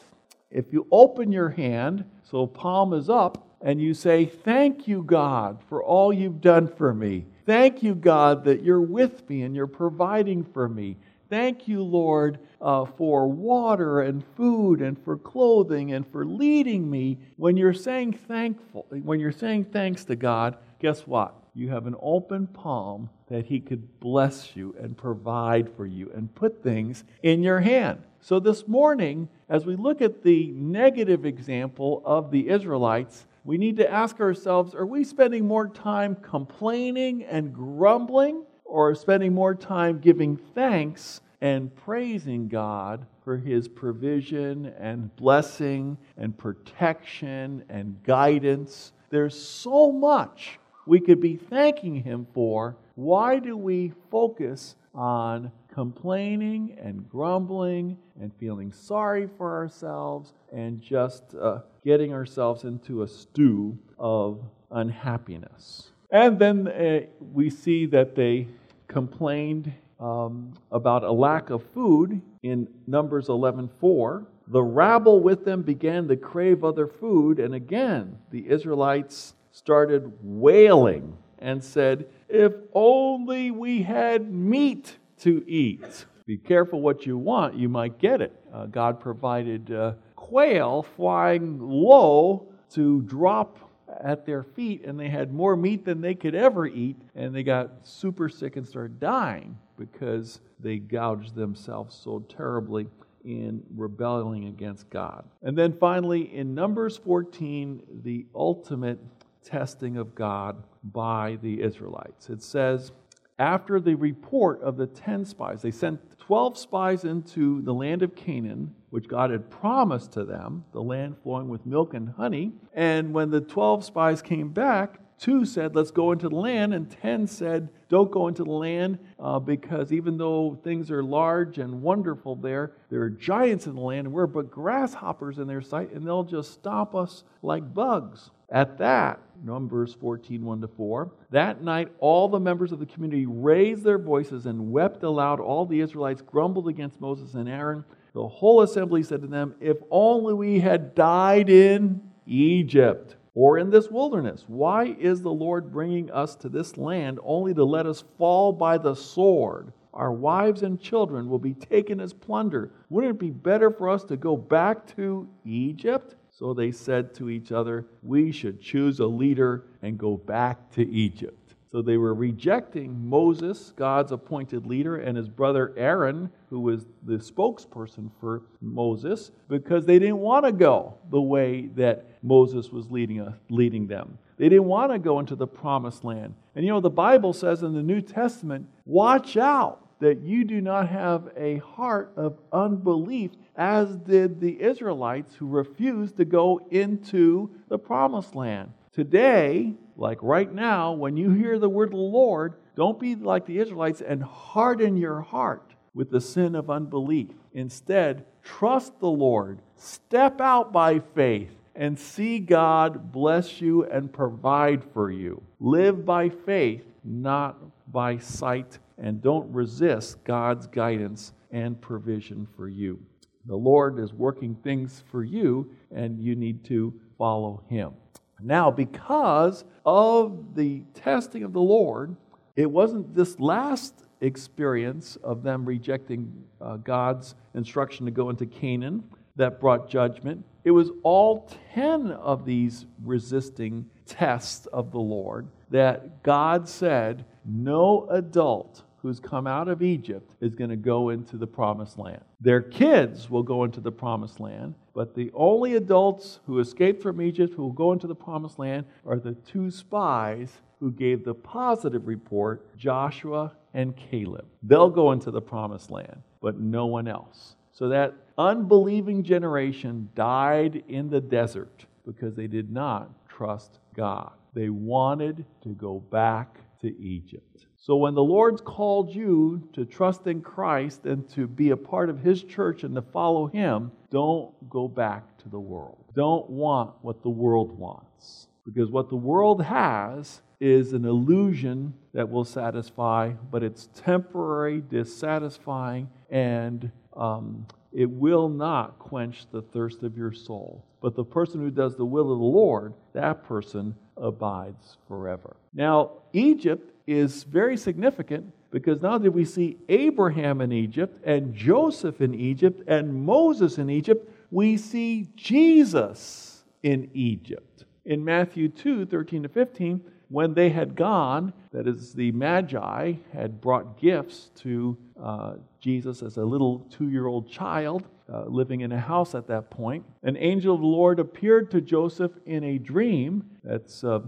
if 0.51 0.71
you 0.71 0.85
open 0.91 1.31
your 1.31 1.49
hand, 1.49 2.05
so 2.21 2.45
palm 2.45 2.93
is 2.93 3.09
up, 3.09 3.57
and 3.61 3.81
you 3.81 3.95
say, 3.95 4.25
Thank 4.25 4.87
you, 4.87 5.01
God, 5.01 5.59
for 5.67 5.83
all 5.83 6.13
you've 6.13 6.41
done 6.41 6.67
for 6.67 6.93
me. 6.93 7.25
Thank 7.47 7.81
you, 7.81 7.95
God, 7.95 8.43
that 8.43 8.61
you're 8.61 8.79
with 8.79 9.27
me 9.27 9.41
and 9.41 9.55
you're 9.55 9.65
providing 9.65 10.43
for 10.43 10.69
me. 10.69 10.97
Thank 11.29 11.67
you, 11.67 11.83
Lord, 11.83 12.39
uh, 12.61 12.85
for 12.85 13.27
water 13.27 14.01
and 14.01 14.23
food 14.35 14.81
and 14.81 14.97
for 15.03 15.17
clothing 15.17 15.91
and 15.93 16.07
for 16.07 16.25
leading 16.25 16.89
me. 16.89 17.19
When 17.35 17.57
you're 17.57 17.73
saying 17.73 18.13
thankful, 18.13 18.85
when 18.89 19.19
you're 19.19 19.31
saying 19.31 19.65
thanks 19.65 20.05
to 20.05 20.15
God, 20.15 20.57
guess 20.79 21.05
what? 21.05 21.35
You 21.53 21.69
have 21.69 21.87
an 21.87 21.95
open 22.01 22.47
palm 22.47 23.09
that 23.29 23.45
He 23.45 23.59
could 23.59 23.99
bless 23.99 24.55
you 24.55 24.75
and 24.79 24.95
provide 24.95 25.69
for 25.75 25.85
you 25.85 26.11
and 26.15 26.33
put 26.33 26.63
things 26.63 27.03
in 27.23 27.43
your 27.43 27.59
hand. 27.59 28.03
So 28.21 28.39
this 28.39 28.67
morning, 28.67 29.27
as 29.49 29.65
we 29.65 29.75
look 29.75 30.01
at 30.01 30.23
the 30.23 30.51
negative 30.51 31.25
example 31.25 32.01
of 32.05 32.31
the 32.31 32.49
Israelites, 32.49 33.25
we 33.43 33.57
need 33.57 33.77
to 33.77 33.91
ask 33.91 34.19
ourselves 34.19 34.75
are 34.75 34.85
we 34.85 35.03
spending 35.03 35.47
more 35.47 35.67
time 35.67 36.15
complaining 36.15 37.23
and 37.23 37.53
grumbling 37.53 38.43
or 38.67 38.93
spending 38.95 39.33
more 39.33 39.55
time 39.55 39.99
giving 39.99 40.37
thanks 40.37 41.21
and 41.41 41.73
praising 41.75 42.47
God 42.47 43.05
for 43.23 43.37
his 43.37 43.67
provision 43.67 44.73
and 44.79 45.15
blessing 45.15 45.97
and 46.17 46.37
protection 46.37 47.63
and 47.69 48.01
guidance. 48.03 48.91
There's 49.09 49.39
so 49.39 49.91
much 49.91 50.59
we 50.85 50.99
could 50.99 51.19
be 51.19 51.35
thanking 51.35 51.95
him 51.95 52.27
for. 52.33 52.77
Why 52.95 53.39
do 53.39 53.55
we 53.55 53.91
focus 54.09 54.75
on 54.95 55.51
complaining 55.71 56.77
and 56.81 57.07
grumbling 57.07 57.97
and 58.19 58.31
feeling 58.39 58.71
sorry 58.71 59.27
for 59.37 59.55
ourselves 59.55 60.33
and 60.51 60.81
just 60.81 61.35
uh, 61.35 61.59
getting 61.83 62.13
ourselves 62.13 62.63
into 62.63 63.03
a 63.03 63.07
stew 63.07 63.77
of 63.99 64.41
unhappiness? 64.71 65.91
And 66.09 66.39
then 66.39 66.67
uh, 66.67 67.01
we 67.33 67.49
see 67.49 67.85
that 67.87 68.15
they 68.15 68.47
complained 68.87 69.73
um, 69.99 70.53
about 70.71 71.03
a 71.03 71.11
lack 71.11 71.49
of 71.49 71.63
food 71.73 72.21
in 72.43 72.67
Numbers 72.85 73.27
11:4. 73.27 74.25
The 74.47 74.63
rabble 74.63 75.19
with 75.19 75.43
them 75.43 75.61
began 75.61 76.07
to 76.07 76.15
crave 76.15 76.63
other 76.63 76.87
food, 76.87 77.39
and 77.39 77.53
again 77.53 78.17
the 78.31 78.47
Israelites 78.47 79.33
started 79.51 80.13
wailing 80.21 81.17
and 81.39 81.61
said, 81.61 82.07
"If 82.29 82.53
only 82.73 83.51
we 83.51 83.83
had 83.83 84.31
meat 84.31 84.97
to 85.19 85.43
eat." 85.47 86.05
Be 86.25 86.37
careful 86.37 86.81
what 86.81 87.05
you 87.05 87.17
want; 87.17 87.55
you 87.55 87.67
might 87.67 87.97
get 87.97 88.21
it. 88.21 88.33
Uh, 88.53 88.67
God 88.67 89.01
provided 89.01 89.71
uh, 89.71 89.93
quail 90.15 90.83
flying 90.83 91.59
low 91.59 92.47
to 92.71 93.01
drop 93.01 93.66
at 94.03 94.25
their 94.25 94.43
feet 94.43 94.83
and 94.85 94.99
they 94.99 95.09
had 95.09 95.33
more 95.33 95.55
meat 95.55 95.85
than 95.85 96.01
they 96.01 96.15
could 96.15 96.35
ever 96.35 96.65
eat 96.65 96.97
and 97.15 97.33
they 97.33 97.43
got 97.43 97.87
super 97.87 98.29
sick 98.29 98.55
and 98.55 98.67
started 98.67 98.99
dying 98.99 99.57
because 99.77 100.39
they 100.59 100.77
gouged 100.77 101.35
themselves 101.35 101.95
so 101.95 102.19
terribly 102.29 102.87
in 103.23 103.61
rebelling 103.75 104.45
against 104.45 104.89
God. 104.89 105.25
And 105.41 105.57
then 105.57 105.73
finally, 105.73 106.33
in 106.33 106.55
Numbers 106.55 106.97
14, 106.97 107.81
the 108.03 108.25
ultimate 108.33 108.99
testing 109.43 109.97
of 109.97 110.15
God 110.15 110.63
by 110.83 111.37
the 111.41 111.61
Israelites. 111.61 112.29
It 112.29 112.41
says, 112.41 112.91
after 113.39 113.79
the 113.79 113.95
report 113.95 114.61
of 114.61 114.77
the 114.77 114.87
10 114.87 115.25
spies, 115.25 115.61
they 115.61 115.71
sent 115.71 115.99
12 116.19 116.57
spies 116.57 117.03
into 117.03 117.61
the 117.61 117.73
land 117.73 118.01
of 118.01 118.15
Canaan, 118.15 118.73
which 118.89 119.07
God 119.07 119.29
had 119.31 119.49
promised 119.49 120.11
to 120.13 120.25
them, 120.25 120.65
the 120.73 120.81
land 120.81 121.15
flowing 121.23 121.47
with 121.47 121.65
milk 121.65 121.93
and 121.93 122.09
honey. 122.09 122.51
And 122.73 123.13
when 123.13 123.29
the 123.29 123.41
12 123.41 123.85
spies 123.85 124.21
came 124.21 124.49
back, 124.49 124.99
two 125.19 125.45
said, 125.45 125.75
Let's 125.75 125.91
go 125.91 126.11
into 126.11 126.29
the 126.29 126.35
land, 126.35 126.73
and 126.73 126.89
10 126.89 127.27
said, 127.27 127.69
Don't 127.89 128.11
go 128.11 128.27
into 128.27 128.43
the 128.43 128.51
land 128.51 128.99
uh, 129.19 129.39
because 129.39 129.93
even 129.93 130.17
though 130.17 130.59
things 130.63 130.89
are 130.89 131.03
large 131.03 131.59
and 131.59 131.81
wonderful 131.81 132.35
there, 132.35 132.73
there 132.89 133.01
are 133.01 133.09
giants 133.09 133.67
in 133.67 133.75
the 133.75 133.81
land, 133.81 134.07
and 134.07 134.13
we're 134.13 134.27
but 134.27 134.51
grasshoppers 134.51 135.37
in 135.37 135.47
their 135.47 135.61
sight, 135.61 135.91
and 135.91 136.05
they'll 136.05 136.23
just 136.23 136.53
stomp 136.53 136.95
us 136.95 137.23
like 137.41 137.73
bugs. 137.73 138.31
At 138.49 138.77
that, 138.77 139.19
Numbers 139.43 139.93
14, 139.93 140.43
1 140.43 140.61
to 140.61 140.67
4, 140.67 141.11
that 141.31 141.61
night 141.61 141.89
all 141.99 142.29
the 142.29 142.39
members 142.39 142.71
of 142.71 142.79
the 142.79 142.85
community 142.85 143.25
raised 143.25 143.83
their 143.83 143.99
voices 143.99 144.45
and 144.45 144.71
wept 144.71 145.03
aloud. 145.03 145.39
All 145.39 145.65
the 145.65 145.81
Israelites 145.81 146.21
grumbled 146.21 146.67
against 146.67 147.01
Moses 147.01 147.33
and 147.33 147.49
Aaron. 147.49 147.83
The 148.13 148.27
whole 148.27 148.61
assembly 148.61 149.03
said 149.03 149.21
to 149.21 149.27
them, 149.27 149.53
If 149.59 149.77
only 149.91 150.33
we 150.33 150.59
had 150.59 150.95
died 150.95 151.49
in 151.49 152.01
Egypt 152.25 153.15
or 153.35 153.57
in 153.57 153.69
this 153.69 153.91
wilderness. 153.91 154.45
Why 154.47 154.95
is 154.97 155.21
the 155.21 155.31
Lord 155.31 155.71
bringing 155.71 156.09
us 156.09 156.35
to 156.37 156.49
this 156.49 156.77
land 156.77 157.19
only 157.23 157.53
to 157.53 157.63
let 157.63 157.85
us 157.85 158.03
fall 158.17 158.51
by 158.51 158.77
the 158.77 158.95
sword? 158.95 159.71
Our 159.93 160.11
wives 160.11 160.63
and 160.63 160.79
children 160.79 161.29
will 161.29 161.39
be 161.39 161.53
taken 161.53 161.99
as 161.99 162.13
plunder. 162.13 162.71
Wouldn't 162.89 163.15
it 163.15 163.19
be 163.19 163.31
better 163.31 163.71
for 163.71 163.89
us 163.89 164.03
to 164.05 164.17
go 164.17 164.37
back 164.37 164.87
to 164.95 165.27
Egypt? 165.43 166.15
So 166.37 166.53
they 166.53 166.71
said 166.71 167.15
to 167.15 167.31
each 167.31 167.51
other, 167.51 167.87
We 168.03 168.31
should 168.31 168.61
choose 168.61 168.99
a 168.99 169.07
leader 169.07 169.65
and 169.81 169.97
go 169.97 170.17
back 170.17 170.69
to 170.73 170.87
Egypt. 170.87 171.55
So 171.71 171.81
they 171.81 171.97
were 171.97 172.13
rejecting 172.13 173.09
Moses, 173.09 173.73
God's 173.75 174.11
appointed 174.11 174.67
leader, 174.67 174.97
and 174.97 175.17
his 175.17 175.27
brother 175.27 175.73
Aaron, 175.75 176.29
who 176.51 176.59
was 176.59 176.85
the 177.03 177.15
spokesperson 177.15 178.11
for 178.21 178.43
Moses, 178.61 179.31
because 179.49 179.85
they 179.85 179.97
didn't 179.97 180.19
want 180.19 180.45
to 180.45 180.51
go 180.51 180.99
the 181.09 181.19
way 181.19 181.67
that 181.75 182.05
Moses 182.21 182.71
was 182.71 182.89
leading, 182.91 183.19
uh, 183.19 183.33
leading 183.49 183.87
them. 183.87 184.19
They 184.37 184.47
didn't 184.47 184.65
want 184.65 184.91
to 184.91 184.99
go 184.99 185.19
into 185.19 185.35
the 185.35 185.47
promised 185.47 186.03
land. 186.03 186.35
And 186.55 186.63
you 186.63 186.71
know, 186.71 186.81
the 186.81 186.89
Bible 186.91 187.33
says 187.33 187.63
in 187.63 187.73
the 187.73 187.81
New 187.81 188.01
Testament, 188.01 188.67
watch 188.85 189.37
out 189.37 189.86
that 189.99 190.21
you 190.21 190.43
do 190.43 190.61
not 190.61 190.89
have 190.89 191.29
a 191.35 191.57
heart 191.57 192.13
of 192.15 192.37
unbelief, 192.51 193.31
as 193.55 193.95
did 193.97 194.39
the 194.39 194.61
Israelites 194.61 195.35
who 195.35 195.47
refused 195.47 196.17
to 196.17 196.25
go 196.25 196.61
into 196.69 197.49
the 197.69 197.79
promised 197.79 198.35
land. 198.35 198.71
Today, 198.93 199.73
like 199.95 200.19
right 200.21 200.51
now, 200.51 200.93
when 200.93 201.17
you 201.17 201.31
hear 201.31 201.57
the 201.57 201.69
word 201.69 201.93
Lord, 201.93 202.55
don't 202.75 202.99
be 202.99 203.15
like 203.15 203.45
the 203.45 203.59
Israelites 203.59 204.01
and 204.01 204.23
harden 204.23 204.97
your 204.97 205.21
heart 205.21 205.73
with 205.93 206.11
the 206.11 206.21
sin 206.21 206.53
of 206.53 206.69
unbelief. 206.69 207.29
Instead, 207.53 208.25
trust 208.43 208.99
the 208.99 209.09
Lord, 209.09 209.59
step 209.75 210.39
out 210.39 210.71
by 210.71 210.99
faith, 210.99 211.51
and 211.75 211.97
see 211.97 212.39
God 212.39 213.11
bless 213.11 213.61
you 213.61 213.85
and 213.85 214.13
provide 214.13 214.83
for 214.93 215.11
you. 215.11 215.41
Live 215.59 216.05
by 216.05 216.29
faith, 216.29 216.83
not 217.03 217.57
by 217.91 218.17
sight 218.17 218.79
and 218.97 219.21
don't 219.21 219.51
resist 219.51 220.23
God's 220.23 220.67
guidance 220.67 221.33
and 221.51 221.79
provision 221.79 222.47
for 222.55 222.67
you. 222.67 222.99
The 223.45 223.55
Lord 223.55 223.99
is 223.99 224.13
working 224.13 224.55
things 224.55 225.03
for 225.09 225.23
you, 225.23 225.71
and 225.95 226.19
you 226.19 226.35
need 226.35 226.65
to 226.65 226.93
follow 227.17 227.63
Him. 227.69 227.93
Now, 228.41 228.69
because 228.69 229.63
of 229.85 230.55
the 230.55 230.83
testing 230.93 231.43
of 231.43 231.53
the 231.53 231.61
Lord, 231.61 232.15
it 232.55 232.69
wasn't 232.69 233.15
this 233.15 233.39
last 233.39 234.05
experience 234.21 235.15
of 235.23 235.43
them 235.43 235.63
rejecting 235.65 236.43
uh, 236.59 236.77
God's 236.77 237.35
instruction 237.53 238.05
to 238.05 238.11
go 238.11 238.29
into 238.29 238.45
Canaan 238.45 239.03
that 239.35 239.59
brought 239.59 239.89
judgment. 239.89 240.43
It 240.63 240.71
was 240.71 240.91
all 241.03 241.49
10 241.73 242.11
of 242.11 242.45
these 242.45 242.85
resisting 243.03 243.85
tests 244.05 244.65
of 244.67 244.91
the 244.91 244.99
Lord 244.99 245.47
that 245.69 246.23
God 246.23 246.67
said, 246.67 247.25
No 247.45 248.07
adult 248.09 248.83
who's 249.01 249.19
come 249.19 249.47
out 249.47 249.67
of 249.67 249.81
Egypt 249.81 250.33
is 250.41 250.55
going 250.55 250.69
to 250.69 250.75
go 250.75 251.09
into 251.09 251.37
the 251.37 251.47
promised 251.47 251.97
land. 251.97 252.21
Their 252.41 252.61
kids 252.61 253.29
will 253.29 253.43
go 253.43 253.63
into 253.63 253.79
the 253.79 253.91
promised 253.91 254.39
land, 254.39 254.75
but 254.93 255.15
the 255.15 255.31
only 255.33 255.75
adults 255.75 256.39
who 256.45 256.59
escaped 256.59 257.01
from 257.01 257.21
Egypt 257.21 257.53
who 257.53 257.63
will 257.63 257.71
go 257.71 257.93
into 257.93 258.07
the 258.07 258.15
promised 258.15 258.59
land 258.59 258.85
are 259.05 259.19
the 259.19 259.33
two 259.33 259.69
spies 259.71 260.49
who 260.79 260.91
gave 260.91 261.23
the 261.23 261.33
positive 261.33 262.07
report 262.07 262.77
Joshua 262.77 263.53
and 263.73 263.95
Caleb. 263.95 264.45
They'll 264.63 264.89
go 264.89 265.11
into 265.11 265.31
the 265.31 265.41
promised 265.41 265.91
land, 265.91 266.21
but 266.41 266.59
no 266.59 266.85
one 266.85 267.07
else. 267.07 267.55
So 267.71 267.89
that 267.89 268.15
unbelieving 268.37 269.23
generation 269.23 270.09
died 270.15 270.83
in 270.87 271.09
the 271.09 271.21
desert 271.21 271.85
because 272.05 272.35
they 272.35 272.47
did 272.47 272.71
not 272.71 273.27
trust 273.27 273.79
God. 273.95 274.31
They 274.53 274.69
wanted 274.69 275.45
to 275.61 275.69
go 275.69 275.99
back 275.99 276.57
to 276.81 276.99
Egypt. 276.99 277.66
So 277.87 277.95
when 277.95 278.15
the 278.15 278.23
Lord's 278.23 278.59
called 278.59 279.15
you 279.15 279.65
to 279.71 279.85
trust 279.85 280.27
in 280.27 280.41
Christ 280.41 281.05
and 281.05 281.27
to 281.29 281.47
be 281.47 281.69
a 281.69 281.77
part 281.77 282.09
of 282.09 282.19
His 282.19 282.43
church 282.43 282.83
and 282.83 282.93
to 282.95 283.01
follow 283.01 283.47
Him, 283.47 283.93
don't 284.11 284.51
go 284.69 284.89
back 284.89 285.37
to 285.37 285.47
the 285.47 285.61
world. 285.61 286.03
Don't 286.13 286.49
want 286.49 286.95
what 287.01 287.23
the 287.23 287.29
world 287.29 287.71
wants. 287.79 288.49
Because 288.65 288.91
what 288.91 289.07
the 289.07 289.15
world 289.15 289.63
has 289.63 290.41
is 290.59 290.91
an 290.91 291.05
illusion 291.05 291.93
that 292.13 292.29
will 292.29 292.43
satisfy, 292.43 293.29
but 293.29 293.63
it's 293.63 293.87
temporary, 293.95 294.81
dissatisfying, 294.81 296.09
and 296.29 296.91
um, 297.15 297.65
it 297.93 298.09
will 298.09 298.49
not 298.49 298.99
quench 298.99 299.45
the 299.53 299.61
thirst 299.61 300.03
of 300.03 300.17
your 300.17 300.33
soul. 300.33 300.83
But 301.01 301.15
the 301.15 301.23
person 301.23 301.61
who 301.61 301.71
does 301.71 301.95
the 301.95 302.03
will 302.03 302.33
of 302.33 302.39
the 302.39 302.43
Lord, 302.43 302.95
that 303.13 303.45
person 303.45 303.95
abides 304.17 304.97
forever. 305.07 305.55
Now, 305.73 306.11
Egypt 306.33 306.91
is 307.07 307.43
very 307.43 307.77
significant 307.77 308.53
because 308.69 309.01
now 309.01 309.17
that 309.17 309.31
we 309.31 309.45
see 309.45 309.77
Abraham 309.89 310.61
in 310.61 310.71
Egypt 310.71 311.19
and 311.23 311.55
Joseph 311.55 312.21
in 312.21 312.35
Egypt 312.35 312.83
and 312.87 313.25
Moses 313.25 313.77
in 313.77 313.89
Egypt, 313.89 314.29
we 314.51 314.77
see 314.77 315.29
Jesus 315.35 316.63
in 316.83 317.09
Egypt. 317.13 317.85
In 318.05 318.23
Matthew 318.23 318.69
2 318.69 319.05
13 319.05 319.43
to 319.43 319.49
15, 319.49 320.01
when 320.29 320.53
they 320.53 320.69
had 320.69 320.95
gone, 320.95 321.53
that 321.71 321.87
is, 321.87 322.13
the 322.13 322.31
Magi 322.33 323.13
had 323.33 323.61
brought 323.61 323.99
gifts 323.99 324.49
to 324.57 324.97
uh, 325.21 325.53
Jesus 325.79 326.21
as 326.21 326.37
a 326.37 326.43
little 326.43 326.79
two 326.89 327.09
year 327.09 327.27
old 327.27 327.49
child 327.49 328.03
uh, 328.31 328.43
living 328.45 328.81
in 328.81 328.91
a 328.91 328.99
house 328.99 329.35
at 329.35 329.47
that 329.47 329.69
point, 329.69 330.05
an 330.23 330.35
angel 330.37 330.75
of 330.75 330.81
the 330.81 330.87
Lord 330.87 331.19
appeared 331.19 331.71
to 331.71 331.81
Joseph 331.81 332.31
in 332.45 332.63
a 332.63 332.77
dream 332.77 333.49
that's, 333.63 334.03
uh, 334.03 334.19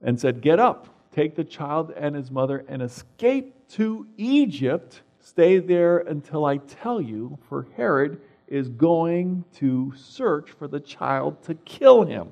and 0.00 0.18
said, 0.20 0.40
Get 0.40 0.60
up, 0.60 0.88
take 1.18 1.34
the 1.34 1.42
child 1.42 1.92
and 1.96 2.14
his 2.14 2.30
mother, 2.30 2.64
and 2.68 2.80
escape 2.80 3.52
to 3.68 4.06
Egypt. 4.16 5.02
Stay 5.18 5.58
there 5.58 5.98
until 5.98 6.44
I 6.44 6.58
tell 6.58 7.00
you, 7.00 7.36
for 7.48 7.66
Herod 7.76 8.20
is 8.46 8.68
going 8.68 9.44
to 9.54 9.92
search 9.96 10.52
for 10.52 10.68
the 10.68 10.78
child 10.78 11.42
to 11.42 11.54
kill 11.54 12.04
him. 12.04 12.28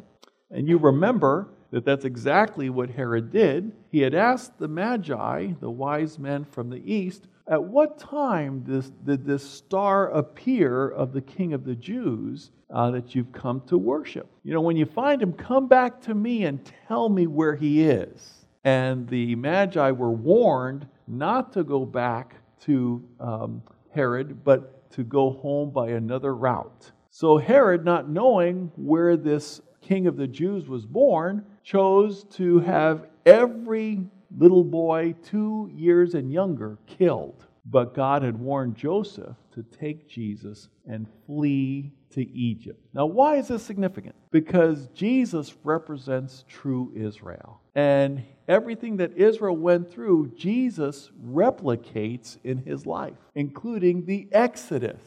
And 0.53 0.69
you 0.69 0.79
remember 0.79 1.49
that 1.73 1.85
that's 1.85 2.05
exactly 2.05 2.71
what 2.71 2.89
Herod 2.89 3.33
did. 3.33 3.73
He 3.91 3.99
had 4.03 4.15
asked 4.15 4.57
the 4.57 4.69
Magi, 4.69 5.49
the 5.61 5.69
wise 5.69 6.17
men 6.17 6.45
from 6.45 6.71
the 6.71 6.81
east, 6.95 7.27
at 7.49 7.63
what 7.63 7.99
time 7.99 8.63
this, 8.65 8.91
did 9.05 9.27
this 9.27 9.43
star 9.43 10.11
appear 10.11 10.91
of 10.91 11.13
the 11.13 11.23
King 11.23 11.55
of 11.55 11.65
the 11.65 11.75
Jews 11.75 12.53
uh, 12.71 12.93
that 12.93 13.17
you've 13.17 13.33
come 13.33 13.63
to 13.67 13.77
worship? 13.77 14.31
You 14.45 14.55
know, 14.55 14.61
when 14.61 14.77
you 14.77 14.87
find 14.87 15.21
him, 15.21 15.33
come 15.33 15.67
back 15.67 16.01
to 16.03 16.15
me 16.15 16.45
and 16.45 16.61
tell 16.87 17.09
me 17.09 17.27
where 17.27 17.57
he 17.57 17.83
is. 17.83 18.46
And 18.67 19.07
the 19.07 19.37
Magi 19.37 19.93
were 19.93 20.11
warned 20.11 20.89
not 21.07 21.53
to 21.53 21.63
go 21.63 21.87
back 21.87 22.35
to 22.63 23.01
um, 23.21 23.63
Herod, 23.95 24.43
but 24.43 24.91
to 24.91 25.05
go 25.05 25.31
home 25.31 25.71
by 25.71 25.91
another 25.91 26.35
route. 26.35 26.91
So 27.11 27.39
Herod, 27.39 27.85
not 27.85 28.09
knowing 28.09 28.73
where 28.75 29.17
this 29.17 29.61
king 29.81 30.09
of 30.09 30.17
the 30.17 30.27
Jews 30.27 30.67
was 30.67 30.85
born, 30.85 31.45
chose 31.63 32.25
to 32.33 32.59
have 32.59 33.07
every 33.25 34.05
little 34.37 34.65
boy, 34.65 35.15
two 35.23 35.71
years 35.73 36.15
and 36.15 36.33
younger, 36.33 36.77
killed. 36.89 37.47
But 37.69 37.95
God 37.95 38.23
had 38.23 38.39
warned 38.39 38.77
Joseph 38.77 39.37
to 39.53 39.63
take 39.63 40.09
Jesus 40.09 40.69
and 40.89 41.07
flee 41.27 41.93
to 42.11 42.23
Egypt. 42.31 42.81
Now, 42.95 43.07
why 43.07 43.37
is 43.37 43.49
this 43.49 43.63
significant? 43.63 44.15
Because 44.31 44.87
Jesus 44.95 45.55
represents 45.65 46.45
true 46.49 46.93
Israel. 46.95 47.61
And 47.75 48.23
everything 48.47 48.99
that 48.99 49.17
Israel 49.17 49.57
went 49.57 49.91
through, 49.91 50.33
Jesus 50.37 51.11
replicates 51.27 52.39
in 52.45 52.59
his 52.59 52.87
life, 52.87 53.17
including 53.35 54.07
the 54.07 54.29
Exodus. 54.31 55.03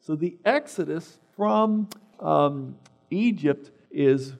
So, 0.00 0.16
the 0.16 0.36
Exodus 0.44 1.20
from 1.36 1.88
um, 2.18 2.76
Egypt 3.10 3.70
is 3.90 4.34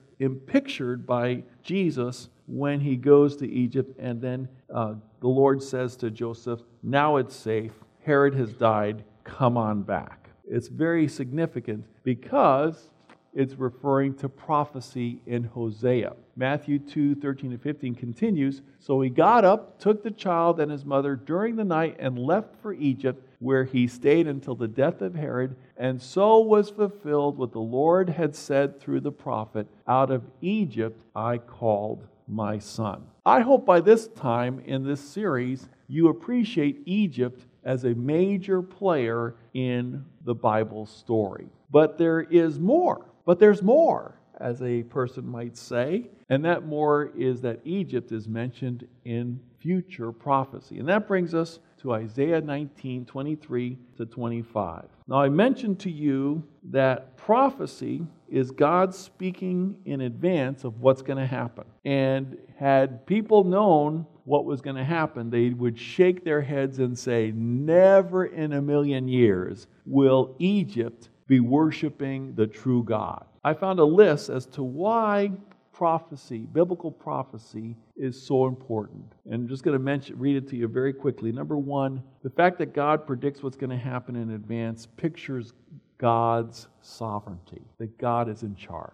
pictured 0.45 1.07
by 1.07 1.43
Jesus 1.63 2.29
when 2.47 2.81
he 2.81 2.95
goes 2.95 3.37
to 3.37 3.49
Egypt, 3.49 3.97
and 3.97 4.21
then 4.21 4.49
uh, 4.73 4.95
the 5.21 5.27
Lord 5.27 5.63
says 5.63 5.95
to 5.97 6.11
Joseph, 6.11 6.61
Now 6.83 7.17
it's 7.17 7.35
safe. 7.35 7.73
Herod 8.03 8.33
has 8.33 8.51
died. 8.53 9.03
Come 9.23 9.55
on 9.55 9.83
back. 9.83 10.29
It's 10.49 10.67
very 10.67 11.07
significant 11.07 11.85
because 12.03 12.89
it's 13.33 13.53
referring 13.53 14.15
to 14.15 14.27
prophecy 14.27 15.21
in 15.25 15.45
Hosea. 15.45 16.13
Matthew 16.35 16.79
2 16.79 17.15
13 17.15 17.51
to 17.51 17.57
15 17.57 17.95
continues 17.95 18.61
So 18.79 18.99
he 18.99 19.09
got 19.09 19.45
up, 19.45 19.79
took 19.79 20.03
the 20.03 20.11
child 20.11 20.59
and 20.59 20.71
his 20.71 20.83
mother 20.83 21.15
during 21.15 21.55
the 21.55 21.63
night, 21.63 21.97
and 21.99 22.17
left 22.17 22.55
for 22.61 22.73
Egypt, 22.73 23.25
where 23.39 23.63
he 23.63 23.87
stayed 23.87 24.27
until 24.27 24.55
the 24.55 24.67
death 24.67 25.01
of 25.01 25.15
Herod. 25.15 25.55
And 25.77 26.01
so 26.01 26.39
was 26.39 26.69
fulfilled 26.69 27.37
what 27.37 27.53
the 27.53 27.59
Lord 27.59 28.09
had 28.09 28.35
said 28.35 28.79
through 28.79 29.01
the 29.01 29.11
prophet 29.11 29.67
Out 29.87 30.11
of 30.11 30.23
Egypt 30.41 30.99
I 31.15 31.37
called 31.37 32.07
my 32.31 32.57
son. 32.57 33.03
I 33.25 33.41
hope 33.41 33.65
by 33.65 33.81
this 33.81 34.07
time 34.07 34.61
in 34.65 34.83
this 34.83 35.01
series 35.01 35.67
you 35.87 36.07
appreciate 36.07 36.81
Egypt 36.85 37.45
as 37.63 37.83
a 37.83 37.93
major 37.93 38.61
player 38.61 39.35
in 39.53 40.05
the 40.23 40.33
Bible 40.33 40.85
story. 40.85 41.47
But 41.69 41.97
there 41.97 42.21
is 42.21 42.59
more. 42.59 43.05
But 43.25 43.39
there's 43.39 43.61
more, 43.61 44.15
as 44.39 44.61
a 44.61 44.83
person 44.83 45.27
might 45.27 45.57
say. 45.57 46.09
And 46.29 46.43
that 46.45 46.65
more 46.65 47.11
is 47.15 47.41
that 47.41 47.59
Egypt 47.65 48.11
is 48.11 48.27
mentioned 48.27 48.87
in 49.05 49.39
future 49.59 50.11
prophecy. 50.11 50.79
And 50.79 50.87
that 50.87 51.07
brings 51.07 51.35
us 51.35 51.59
to 51.81 51.93
Isaiah 51.93 52.41
19 52.41 53.05
23 53.05 53.77
to 53.97 54.05
25. 54.05 54.85
Now, 55.11 55.17
I 55.17 55.27
mentioned 55.27 55.77
to 55.81 55.91
you 55.91 56.41
that 56.69 57.17
prophecy 57.17 58.07
is 58.29 58.49
God 58.49 58.95
speaking 58.95 59.75
in 59.83 59.99
advance 59.99 60.63
of 60.63 60.79
what's 60.79 61.01
going 61.01 61.17
to 61.17 61.25
happen. 61.25 61.65
And 61.83 62.37
had 62.57 63.05
people 63.05 63.43
known 63.43 64.07
what 64.23 64.45
was 64.45 64.61
going 64.61 64.77
to 64.77 64.85
happen, 64.85 65.29
they 65.29 65.49
would 65.49 65.77
shake 65.77 66.23
their 66.23 66.41
heads 66.41 66.79
and 66.79 66.97
say, 66.97 67.33
Never 67.35 68.27
in 68.27 68.53
a 68.53 68.61
million 68.61 69.09
years 69.09 69.67
will 69.85 70.33
Egypt 70.39 71.09
be 71.27 71.41
worshiping 71.41 72.33
the 72.35 72.47
true 72.47 72.81
God. 72.81 73.25
I 73.43 73.53
found 73.53 73.79
a 73.79 73.83
list 73.83 74.29
as 74.29 74.45
to 74.45 74.63
why 74.63 75.33
prophecy, 75.81 76.45
biblical 76.53 76.91
prophecy, 76.91 77.75
is 77.97 78.21
so 78.21 78.45
important. 78.45 79.03
And 79.25 79.33
I'm 79.33 79.47
just 79.47 79.63
going 79.63 79.73
to 79.73 79.83
mention, 79.83 80.15
read 80.19 80.35
it 80.35 80.47
to 80.49 80.55
you 80.55 80.67
very 80.67 80.93
quickly. 80.93 81.31
Number 81.31 81.57
one, 81.57 82.03
the 82.21 82.29
fact 82.29 82.59
that 82.59 82.75
God 82.75 83.07
predicts 83.07 83.41
what's 83.41 83.57
going 83.57 83.71
to 83.71 83.77
happen 83.77 84.15
in 84.15 84.29
advance 84.29 84.85
pictures 84.85 85.53
God's 85.97 86.67
sovereignty, 86.83 87.63
that 87.79 87.97
God 87.97 88.29
is 88.29 88.43
in 88.43 88.55
charge. 88.55 88.93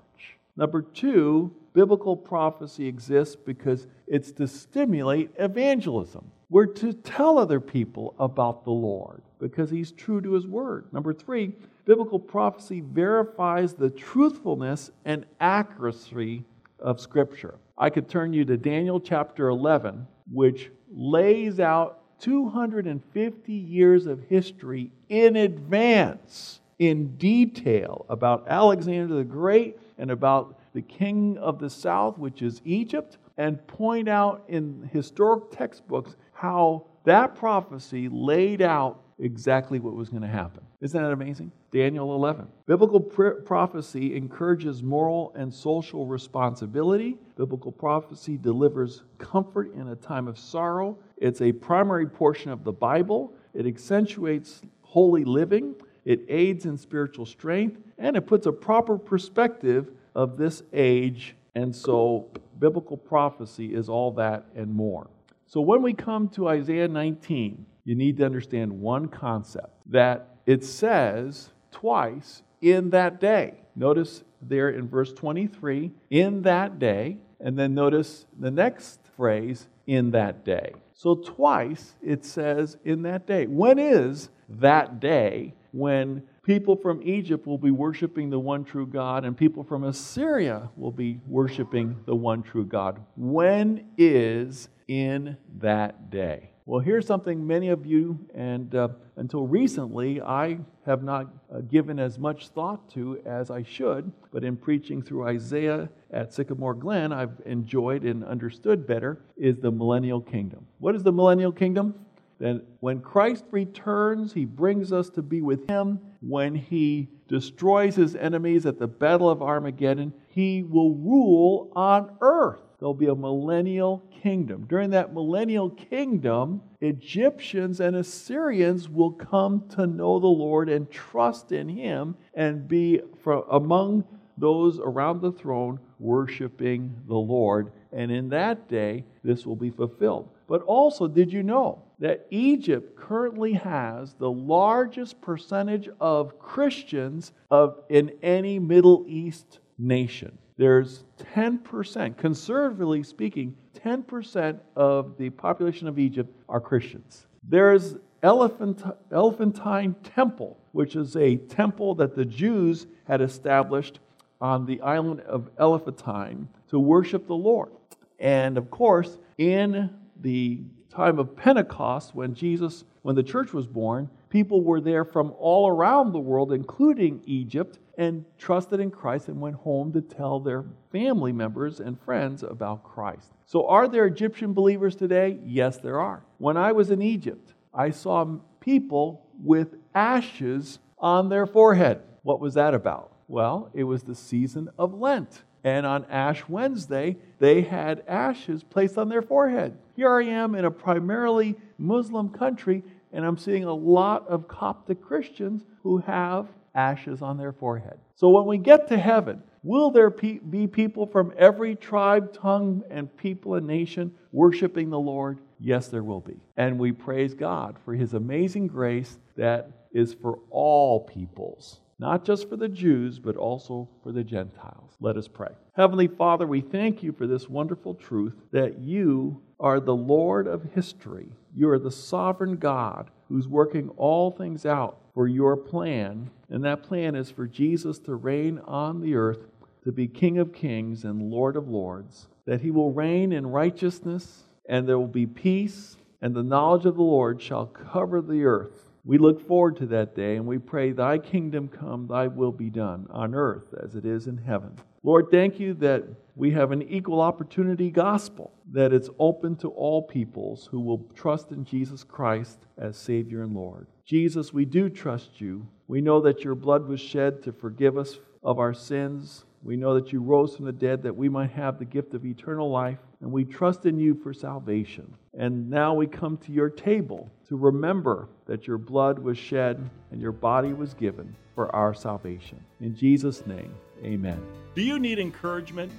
Number 0.56 0.82
two, 0.82 1.54
biblical 1.73 2.15
prophecy 2.15 2.88
exists 2.88 3.36
because 3.36 3.88
it's 4.08 4.32
to 4.32 4.47
stimulate 4.47 5.32
evangelism. 5.38 6.32
We're 6.50 6.67
to 6.67 6.93
tell 6.93 7.38
other 7.38 7.60
people 7.60 8.15
about 8.17 8.63
the 8.63 8.71
Lord 8.71 9.21
because 9.41 9.69
he's 9.69 9.91
true 9.91 10.21
to 10.21 10.32
his 10.32 10.47
word. 10.47 10.86
Number 10.93 11.13
three, 11.13 11.52
biblical 11.84 12.17
prophecy 12.17 12.80
verifies 12.80 13.73
the 13.73 13.89
truthfulness 13.89 14.89
and 15.04 15.26
accuracy 15.41 16.45
of 16.80 17.00
Scripture. 17.00 17.56
I 17.78 17.90
could 17.90 18.10
turn 18.10 18.34
you 18.34 18.46
to 18.46 18.58
Daniel 18.58 19.00
chapter 19.00 19.50
11, 19.50 20.08
which 20.32 20.72
lays 20.92 21.60
out 21.60 22.20
250 22.20 23.54
years 23.54 24.06
of 24.08 24.24
history 24.24 24.92
in 25.10 25.36
advance, 25.36 26.62
in 26.80 27.16
detail, 27.18 28.06
about 28.10 28.48
Alexander 28.48 29.16
the 29.16 29.24
Great 29.24 29.78
and 29.98 30.12
about 30.12 30.60
the 30.74 30.82
king 30.82 31.38
of 31.38 31.60
the 31.60 31.70
south, 31.70 32.18
which 32.18 32.42
is 32.42 32.62
Egypt, 32.66 33.18
and 33.38 33.66
point 33.68 34.08
out 34.08 34.44
in 34.48 34.90
historic 34.92 35.52
textbooks 35.52 36.16
how 36.34 36.86
that 37.04 37.36
prophecy 37.36 38.10
laid 38.10 38.62
out 38.62 39.02
exactly 39.20 39.80
what 39.80 39.96
was 39.96 40.10
going 40.10 40.22
to 40.22 40.28
happen. 40.28 40.63
Isn't 40.82 41.02
that 41.02 41.12
amazing? 41.12 41.52
Daniel 41.71 42.15
11. 42.15 42.47
Biblical 42.65 42.99
pr- 42.99 43.41
prophecy 43.45 44.15
encourages 44.15 44.82
moral 44.82 45.34
and 45.36 45.53
social 45.53 46.06
responsibility. 46.06 47.17
Biblical 47.36 47.71
prophecy 47.71 48.38
delivers 48.38 49.03
comfort 49.17 49.73
in 49.73 49.89
a 49.89 49.95
time 49.95 50.27
of 50.27 50.39
sorrow. 50.39 50.97
It's 51.17 51.41
a 51.41 51.51
primary 51.51 52.08
portion 52.08 52.51
of 52.51 52.63
the 52.63 52.71
Bible. 52.71 53.34
It 53.53 53.65
accentuates 53.65 54.62
holy 54.82 55.25
living. 55.25 55.75
It 56.06 56.21
aids 56.30 56.65
in 56.65 56.77
spiritual 56.77 57.25
strength. 57.25 57.82
And 57.97 58.15
it 58.15 58.27
puts 58.27 58.45
a 58.45 58.51
proper 58.51 58.97
perspective 58.97 59.91
of 60.15 60.38
this 60.38 60.63
age. 60.71 61.36
And 61.56 61.75
so, 61.75 62.30
biblical 62.60 62.97
prophecy 62.97 63.73
is 63.73 63.89
all 63.89 64.12
that 64.12 64.45
and 64.56 64.73
more. 64.73 65.10
So, 65.47 65.60
when 65.60 65.82
we 65.82 65.93
come 65.93 66.30
to 66.30 66.47
Isaiah 66.47 66.88
19, 66.88 67.65
you 67.84 67.95
need 67.95 68.17
to 68.17 68.25
understand 68.25 68.71
one 68.71 69.08
concept 69.08 69.73
that 69.88 70.38
it 70.45 70.63
says 70.63 71.49
twice 71.80 72.42
in 72.62 72.90
that 72.90 73.20
day. 73.20 73.54
Notice 73.76 74.24
there 74.42 74.70
in 74.70 74.88
verse 74.88 75.13
23, 75.13 75.92
in 76.10 76.42
that 76.42 76.80
day, 76.80 77.18
and 77.40 77.58
then 77.58 77.76
notice 77.76 78.26
the 78.40 78.50
next 78.50 79.00
phrase, 79.16 79.68
in 79.86 80.12
that 80.12 80.44
day. 80.44 80.74
So 80.94 81.16
twice 81.16 81.94
it 82.02 82.26
says 82.26 82.78
in 82.84 83.04
that 83.04 83.26
day. 83.28 83.46
When 83.46 83.80
is 83.80 84.30
that 84.50 85.00
day 85.00 85.54
when 85.72 86.24
people 86.44 86.76
from 86.76 87.02
Egypt 87.04 87.46
will 87.46 87.58
be 87.58 87.72
worshiping 87.72 88.30
the 88.30 88.40
one 88.40 88.66
true 88.66 88.88
God 88.88 89.24
and 89.24 89.38
people 89.38 89.63
from 89.63 89.84
Assyria 89.84 90.70
will 90.76 90.92
be 90.92 91.20
worshiping 91.28 91.96
the 92.06 92.16
one 92.16 92.42
true 92.44 92.66
God? 92.66 93.00
When 93.16 93.86
is 93.98 94.68
in 94.88 95.38
that 95.60 96.10
day? 96.10 96.50
Well, 96.67 96.82
here's 96.82 97.08
something 97.08 97.47
many 97.47 97.69
of 97.69 97.86
you, 97.86 98.19
and 98.36 98.75
uh, 98.75 98.89
until 99.15 99.47
recently, 99.47 100.19
I 100.19 100.60
have 100.86 101.01
not 101.01 101.30
uh, 101.49 101.62
given 101.62 101.97
as 101.97 102.19
much 102.19 102.49
thought 102.49 102.89
to 102.89 103.21
as 103.25 103.49
I 103.49 103.63
should, 103.63 104.12
but 104.34 104.43
in 104.43 104.58
preaching 104.58 105.01
through 105.01 105.30
Isaiah 105.30 105.88
at 106.12 106.34
Sycamore 106.34 106.73
Glen, 106.73 107.13
I've 107.13 107.41
enjoyed 107.45 108.03
and 108.03 108.21
understood 108.25 108.86
better 108.86 109.21
is 109.38 109.56
the 109.60 109.71
millennial 109.71 110.19
kingdom. 110.19 110.67
What 110.80 110.93
is 110.93 111.03
the 111.03 111.12
millennial 111.13 111.53
kingdom? 111.53 111.95
That 112.39 112.62
when 112.82 112.99
Christ 112.99 113.45
returns, 113.51 114.34
he 114.34 114.43
brings 114.43 114.91
us 114.91 115.10
to 115.12 115.21
be 115.21 115.41
with 115.41 115.69
him. 115.69 116.01
When 116.19 116.53
he 116.53 117.08
destroys 117.30 117.95
his 117.95 118.13
enemies 118.17 118.65
at 118.65 118.77
the 118.77 118.88
Battle 118.88 119.30
of 119.30 119.41
Armageddon, 119.41 120.12
he 120.27 120.63
will 120.63 120.95
rule 120.95 121.71
on 121.77 122.17
earth. 122.19 122.60
There'll 122.80 122.94
be 122.94 123.08
a 123.08 123.16
millennial 123.16 124.04
kingdom. 124.22 124.66
During 124.70 124.92
that 124.92 125.13
millennial 125.13 125.72
kingdom, 125.72 126.62
Egyptians 126.80 127.80
and 127.80 127.96
Assyrians 127.96 128.88
will 128.88 129.12
come 129.12 129.68
to 129.70 129.88
know 129.88 130.20
the 130.20 130.28
Lord 130.28 130.70
and 130.70 130.90
trust 130.92 131.52
in 131.52 131.68
him 131.70 132.16
and 132.36 132.68
be 132.68 133.02
from 133.24 133.44
among 133.50 134.04
those 134.38 134.80
around 134.80 135.22
the 135.22 135.32
throne 135.32 135.80
worshiping 136.00 136.96
the 137.08 137.16
Lord. 137.16 137.72
And 137.92 138.12
in 138.12 138.30
that 138.30 138.68
day, 138.70 139.06
this 139.24 139.46
will 139.46 139.56
be 139.56 139.72
fulfilled. 139.72 140.30
But 140.48 140.62
also, 140.62 141.08
did 141.08 141.34
you 141.34 141.42
know 141.42 141.84
that 142.00 142.28
Egypt 142.30 142.96
currently 142.96 143.54
has 143.54 144.13
the 144.13 144.30
largest 144.30 145.20
percentage 145.20 145.90
of 146.00 146.38
Christians 146.38 147.32
of 147.50 147.80
in 147.90 148.12
any 148.22 148.60
Middle 148.60 149.04
East 149.08 149.60
nation? 149.80 150.38
There's 150.58 151.04
10%, 151.36 152.17
conservatively 152.17 153.04
speaking, 153.04 153.56
10% 153.76 154.60
of 154.76 155.17
the 155.17 155.30
population 155.30 155.88
of 155.88 156.00
Egypt 156.00 156.36
are 156.50 156.60
Christians. 156.60 157.28
There's 157.48 157.96
Elephant, 158.24 158.82
Elephantine 159.12 159.96
Temple, 160.04 160.58
which 160.72 160.96
is 160.96 161.15
a 161.15 161.36
temple 161.36 161.93
that 161.96 162.15
the 162.15 162.26
Jews 162.26 162.88
had 163.06 163.22
established 163.22 164.00
on 164.41 164.65
the 164.65 164.82
island 164.82 165.22
of 165.22 165.50
Elephantine 165.60 166.48
to 166.70 166.80
worship 166.80 167.28
the 167.28 167.36
Lord. 167.36 167.72
And 168.20 168.58
of 168.58 168.72
course, 168.72 169.20
in 169.38 169.91
the 170.22 170.62
time 170.89 171.20
of 171.20 171.36
Pentecost, 171.36 172.15
when 172.15 172.34
Jesus, 172.34 172.84
when 173.08 173.15
the 173.15 173.24
church 173.24 173.54
was 173.54 173.67
born, 173.67 174.10
people 174.30 174.62
were 174.62 174.82
there 174.82 175.06
from 175.06 175.34
all 175.39 175.70
around 175.70 176.12
the 176.12 176.20
world, 176.20 176.52
including 176.52 177.22
Egypt, 177.26 177.80
and 177.98 178.26
trusted 178.38 178.82
in 178.82 178.91
Christ 178.91 179.30
and 179.30 179.39
went 179.39 179.56
home 179.56 179.93
to 179.93 180.02
tell 180.02 180.41
their 180.41 180.65
family 180.91 181.32
members 181.32 181.80
and 181.80 181.98
friends 182.02 182.43
about 182.43 182.84
Christ. 182.84 183.32
So, 183.46 183.65
are 183.70 183.88
there 183.88 184.08
Egyptian 184.08 184.52
believers 184.52 184.93
today? 184.93 185.39
Yes, 185.46 185.78
there 185.78 186.02
are. 186.02 186.22
When 186.38 186.58
I 186.58 186.74
was 186.74 186.91
in 186.91 187.02
Egypt, 187.02 187.54
I 187.74 187.91
saw 187.91 188.26
people 188.60 189.26
with 189.41 189.76
ashes 189.96 190.80
on 191.00 191.30
their 191.30 191.46
forehead. 191.46 192.02
What 192.24 192.41
was 192.41 192.56
that 192.56 192.74
about? 192.74 193.13
Well, 193.30 193.70
it 193.74 193.86
was 193.86 194.04
the 194.04 194.15
season 194.15 194.67
of 194.78 194.93
Lent. 194.93 195.43
And 195.63 195.86
on 195.86 196.06
Ash 196.06 196.48
Wednesday, 196.48 197.17
they 197.39 197.62
had 197.62 198.04
ashes 198.08 198.63
placed 198.63 198.98
on 198.98 199.10
their 199.10 199.22
forehead. 199.22 199.78
Here 199.96 200.10
I 200.10 200.24
am 200.24 200.56
in 200.56 200.63
a 200.63 200.72
primarily 200.72 201.56
Muslim 201.78 202.30
country, 202.30 202.84
and 203.17 203.25
I'm 203.25 203.38
seeing 203.39 203.63
a 203.63 203.73
lot 203.73 204.27
of 204.27 204.47
Coptic 204.47 205.01
Christians 205.01 205.65
who 205.82 205.97
have 205.97 206.47
ashes 206.75 207.23
on 207.23 207.36
their 207.36 207.51
forehead. 207.51 207.97
So 208.13 208.30
when 208.30 208.45
we 208.45 208.60
get 208.60 208.88
to 208.89 208.97
heaven, 208.97 209.41
will 209.63 209.89
there 209.89 210.12
be 210.12 210.67
people 210.67 211.08
from 211.08 211.34
every 211.36 211.75
tribe, 211.75 212.32
tongue, 212.32 212.84
and 212.91 213.17
people 213.17 213.56
and 213.56 213.65
nation 213.65 214.13
worshiping 214.32 214.91
the 214.91 214.99
Lord? 214.99 215.39
Yes, 215.60 215.88
there 215.88 216.03
will 216.03 216.19
be. 216.19 216.39
And 216.58 216.77
we 216.77 216.91
praise 216.91 217.34
God 217.34 217.77
for 217.84 217.95
his 217.95 218.13
amazing 218.13 218.67
grace 218.67 219.17
that 219.36 219.71
is 219.91 220.13
for 220.13 220.38
all 220.51 220.99
peoples, 220.99 221.80
not 221.97 222.23
just 222.23 222.47
for 222.47 222.56
the 222.56 222.69
Jews, 222.69 223.17
but 223.17 223.36
also 223.36 223.89
for 224.03 224.12
the 224.12 224.23
Gentiles. 224.23 224.93
Let 224.99 225.17
us 225.17 225.27
pray. 225.27 225.56
Heavenly 225.75 226.08
Father, 226.08 226.45
we 226.45 226.62
thank 226.62 227.01
you 227.01 227.13
for 227.13 227.25
this 227.25 227.49
wonderful 227.49 227.95
truth 227.95 228.36
that 228.51 228.77
you 228.77 229.41
are 229.60 229.80
the 229.80 229.95
Lord 229.95 230.45
of 230.45 230.62
history. 230.75 231.30
You 231.58 231.72
are 231.72 231.80
the 231.80 231.89
sovereign 231.89 232.58
God 232.58 233.10
who's 233.30 233.48
working 233.48 233.89
all 233.98 234.30
things 234.30 234.63
out 234.63 235.00
for 235.15 235.28
your 235.28 235.58
plan. 235.58 236.30
And 236.52 236.63
that 236.63 236.84
plan 236.84 237.15
is 237.15 237.32
for 237.32 237.48
Jesus 237.48 237.98
to 238.00 238.13
reign 238.13 238.60
on 238.60 239.02
the 239.02 239.15
earth, 239.15 239.48
to 239.84 239.91
be 239.91 240.08
King 240.08 240.38
of 240.38 240.54
kings 240.54 241.04
and 241.04 241.32
Lord 241.32 241.56
of 241.56 241.67
lords, 241.67 242.28
that 242.46 242.62
he 242.62 242.70
will 242.70 242.91
reign 242.91 243.34
in 243.34 243.48
righteousness, 243.48 244.43
and 244.70 244.88
there 244.88 245.00
will 245.00 245.08
be 245.08 245.26
peace, 245.26 245.98
and 246.22 246.36
the 246.36 246.43
knowledge 246.43 246.86
of 246.86 246.96
the 246.96 247.02
Lord 247.02 247.41
shall 247.41 247.65
cover 247.65 248.22
the 248.22 248.46
earth. 248.46 248.91
We 249.04 249.17
look 249.17 249.48
forward 249.48 249.78
to 249.78 249.88
that 249.88 250.15
day, 250.15 250.36
and 250.36 250.46
we 250.46 250.60
pray, 250.60 250.91
Thy 250.91 251.17
kingdom 251.17 251.70
come, 251.70 252.06
Thy 252.06 252.28
will 252.28 252.52
be 252.52 252.70
done, 252.70 253.08
on 253.10 253.34
earth 253.34 253.74
as 253.84 253.96
it 253.96 254.06
is 254.06 254.28
in 254.28 254.38
heaven. 254.38 254.78
Lord, 255.08 255.32
thank 255.32 255.58
you 255.58 255.74
that 255.76 256.04
we 256.36 256.52
have 256.52 256.74
an 256.74 256.82
equal 256.82 257.22
opportunity 257.22 257.89
gospel, 257.89 258.52
that 258.74 258.91
it's 258.91 259.10
open 259.20 259.56
to 259.56 259.70
all 259.70 260.02
peoples 260.02 260.67
who 260.70 260.82
will 260.82 261.10
trust 261.15 261.52
in 261.54 261.63
Jesus 261.63 262.04
Christ 262.04 262.60
as 262.78 262.98
Savior 262.98 263.43
and 263.43 263.56
Lord. 263.56 263.88
Jesus, 264.04 264.52
we 264.52 264.65
do 264.65 264.89
trust 264.89 265.39
you. 265.39 265.65
We 265.88 266.02
know 266.02 266.20
that 266.20 266.43
your 266.43 266.56
blood 266.56 266.89
was 266.89 267.00
shed 267.00 267.41
to 267.43 267.54
forgive 267.54 267.98
us 267.98 268.20
of 268.43 268.60
our 268.60 268.74
sins. 268.74 269.46
We 269.63 269.78
know 269.78 269.93
that 269.93 270.12
you 270.12 270.20
rose 270.20 270.58
from 270.58 270.65
the 270.65 270.74
dead 270.74 271.04
that 271.04 271.15
we 271.15 271.30
might 271.30 271.52
have 271.52 271.80
the 271.80 271.86
gift 271.86 272.13
of 272.13 272.26
eternal 272.26 272.70
life, 272.70 273.00
and 273.22 273.32
we 273.32 273.46
trust 273.46 273.86
in 273.86 273.98
you 273.98 274.13
for 274.13 274.34
salvation. 274.34 275.13
And 275.38 275.69
now 275.69 275.93
we 275.93 276.08
come 276.08 276.38
to 276.38 276.52
your 276.52 276.69
table 276.69 277.30
to 277.47 277.56
remember 277.56 278.28
that 278.47 278.65
your 278.65 278.80
blood 278.80 279.19
was 279.19 279.38
shed 279.38 279.88
and 280.12 280.19
your 280.19 280.32
body 280.32 280.73
was 280.73 280.95
given 280.95 281.36
for 281.54 281.73
our 281.76 281.93
salvation. 281.93 282.60
In 282.82 282.95
Jesus' 282.95 283.45
name, 283.45 283.73
amen. 284.04 284.41
Do 284.73 284.82
you 284.82 284.97
need 284.97 285.19
encouragement? 285.19 285.91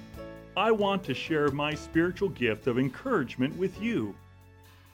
I 0.57 0.71
want 0.71 1.03
to 1.05 1.13
share 1.13 1.49
my 1.51 1.73
spiritual 1.73 2.29
gift 2.29 2.67
of 2.67 2.77
encouragement 2.77 3.57
with 3.57 3.81
you. 3.81 4.13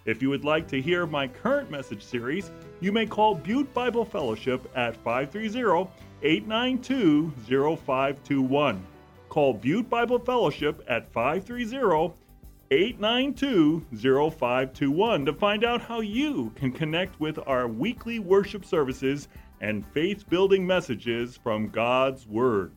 If 0.05 0.21
you 0.21 0.29
would 0.29 0.45
like 0.45 0.67
to 0.67 0.79
hear 0.79 1.07
my 1.07 1.27
current 1.27 1.71
message 1.71 2.03
series, 2.03 2.51
you 2.79 2.91
may 2.91 3.07
call 3.07 3.33
Butte 3.33 3.73
Bible 3.73 4.05
Fellowship 4.05 4.69
at 4.75 4.95
530 4.97 5.89
892 6.21 7.31
0521. 7.47 8.85
Call 9.29 9.53
Butte 9.55 9.89
Bible 9.89 10.19
Fellowship 10.19 10.83
at 10.87 11.11
530 11.11 12.13
892 12.71 13.85
0521 13.91 15.25
to 15.25 15.33
find 15.33 15.63
out 15.63 15.81
how 15.81 15.99
you 15.99 16.51
can 16.55 16.71
connect 16.71 17.19
with 17.19 17.37
our 17.45 17.67
weekly 17.67 18.17
worship 18.17 18.65
services 18.65 19.27
and 19.61 19.85
faith 19.85 20.27
building 20.29 20.65
messages 20.65 21.37
from 21.37 21.69
God's 21.69 22.25
Word. 22.25 22.71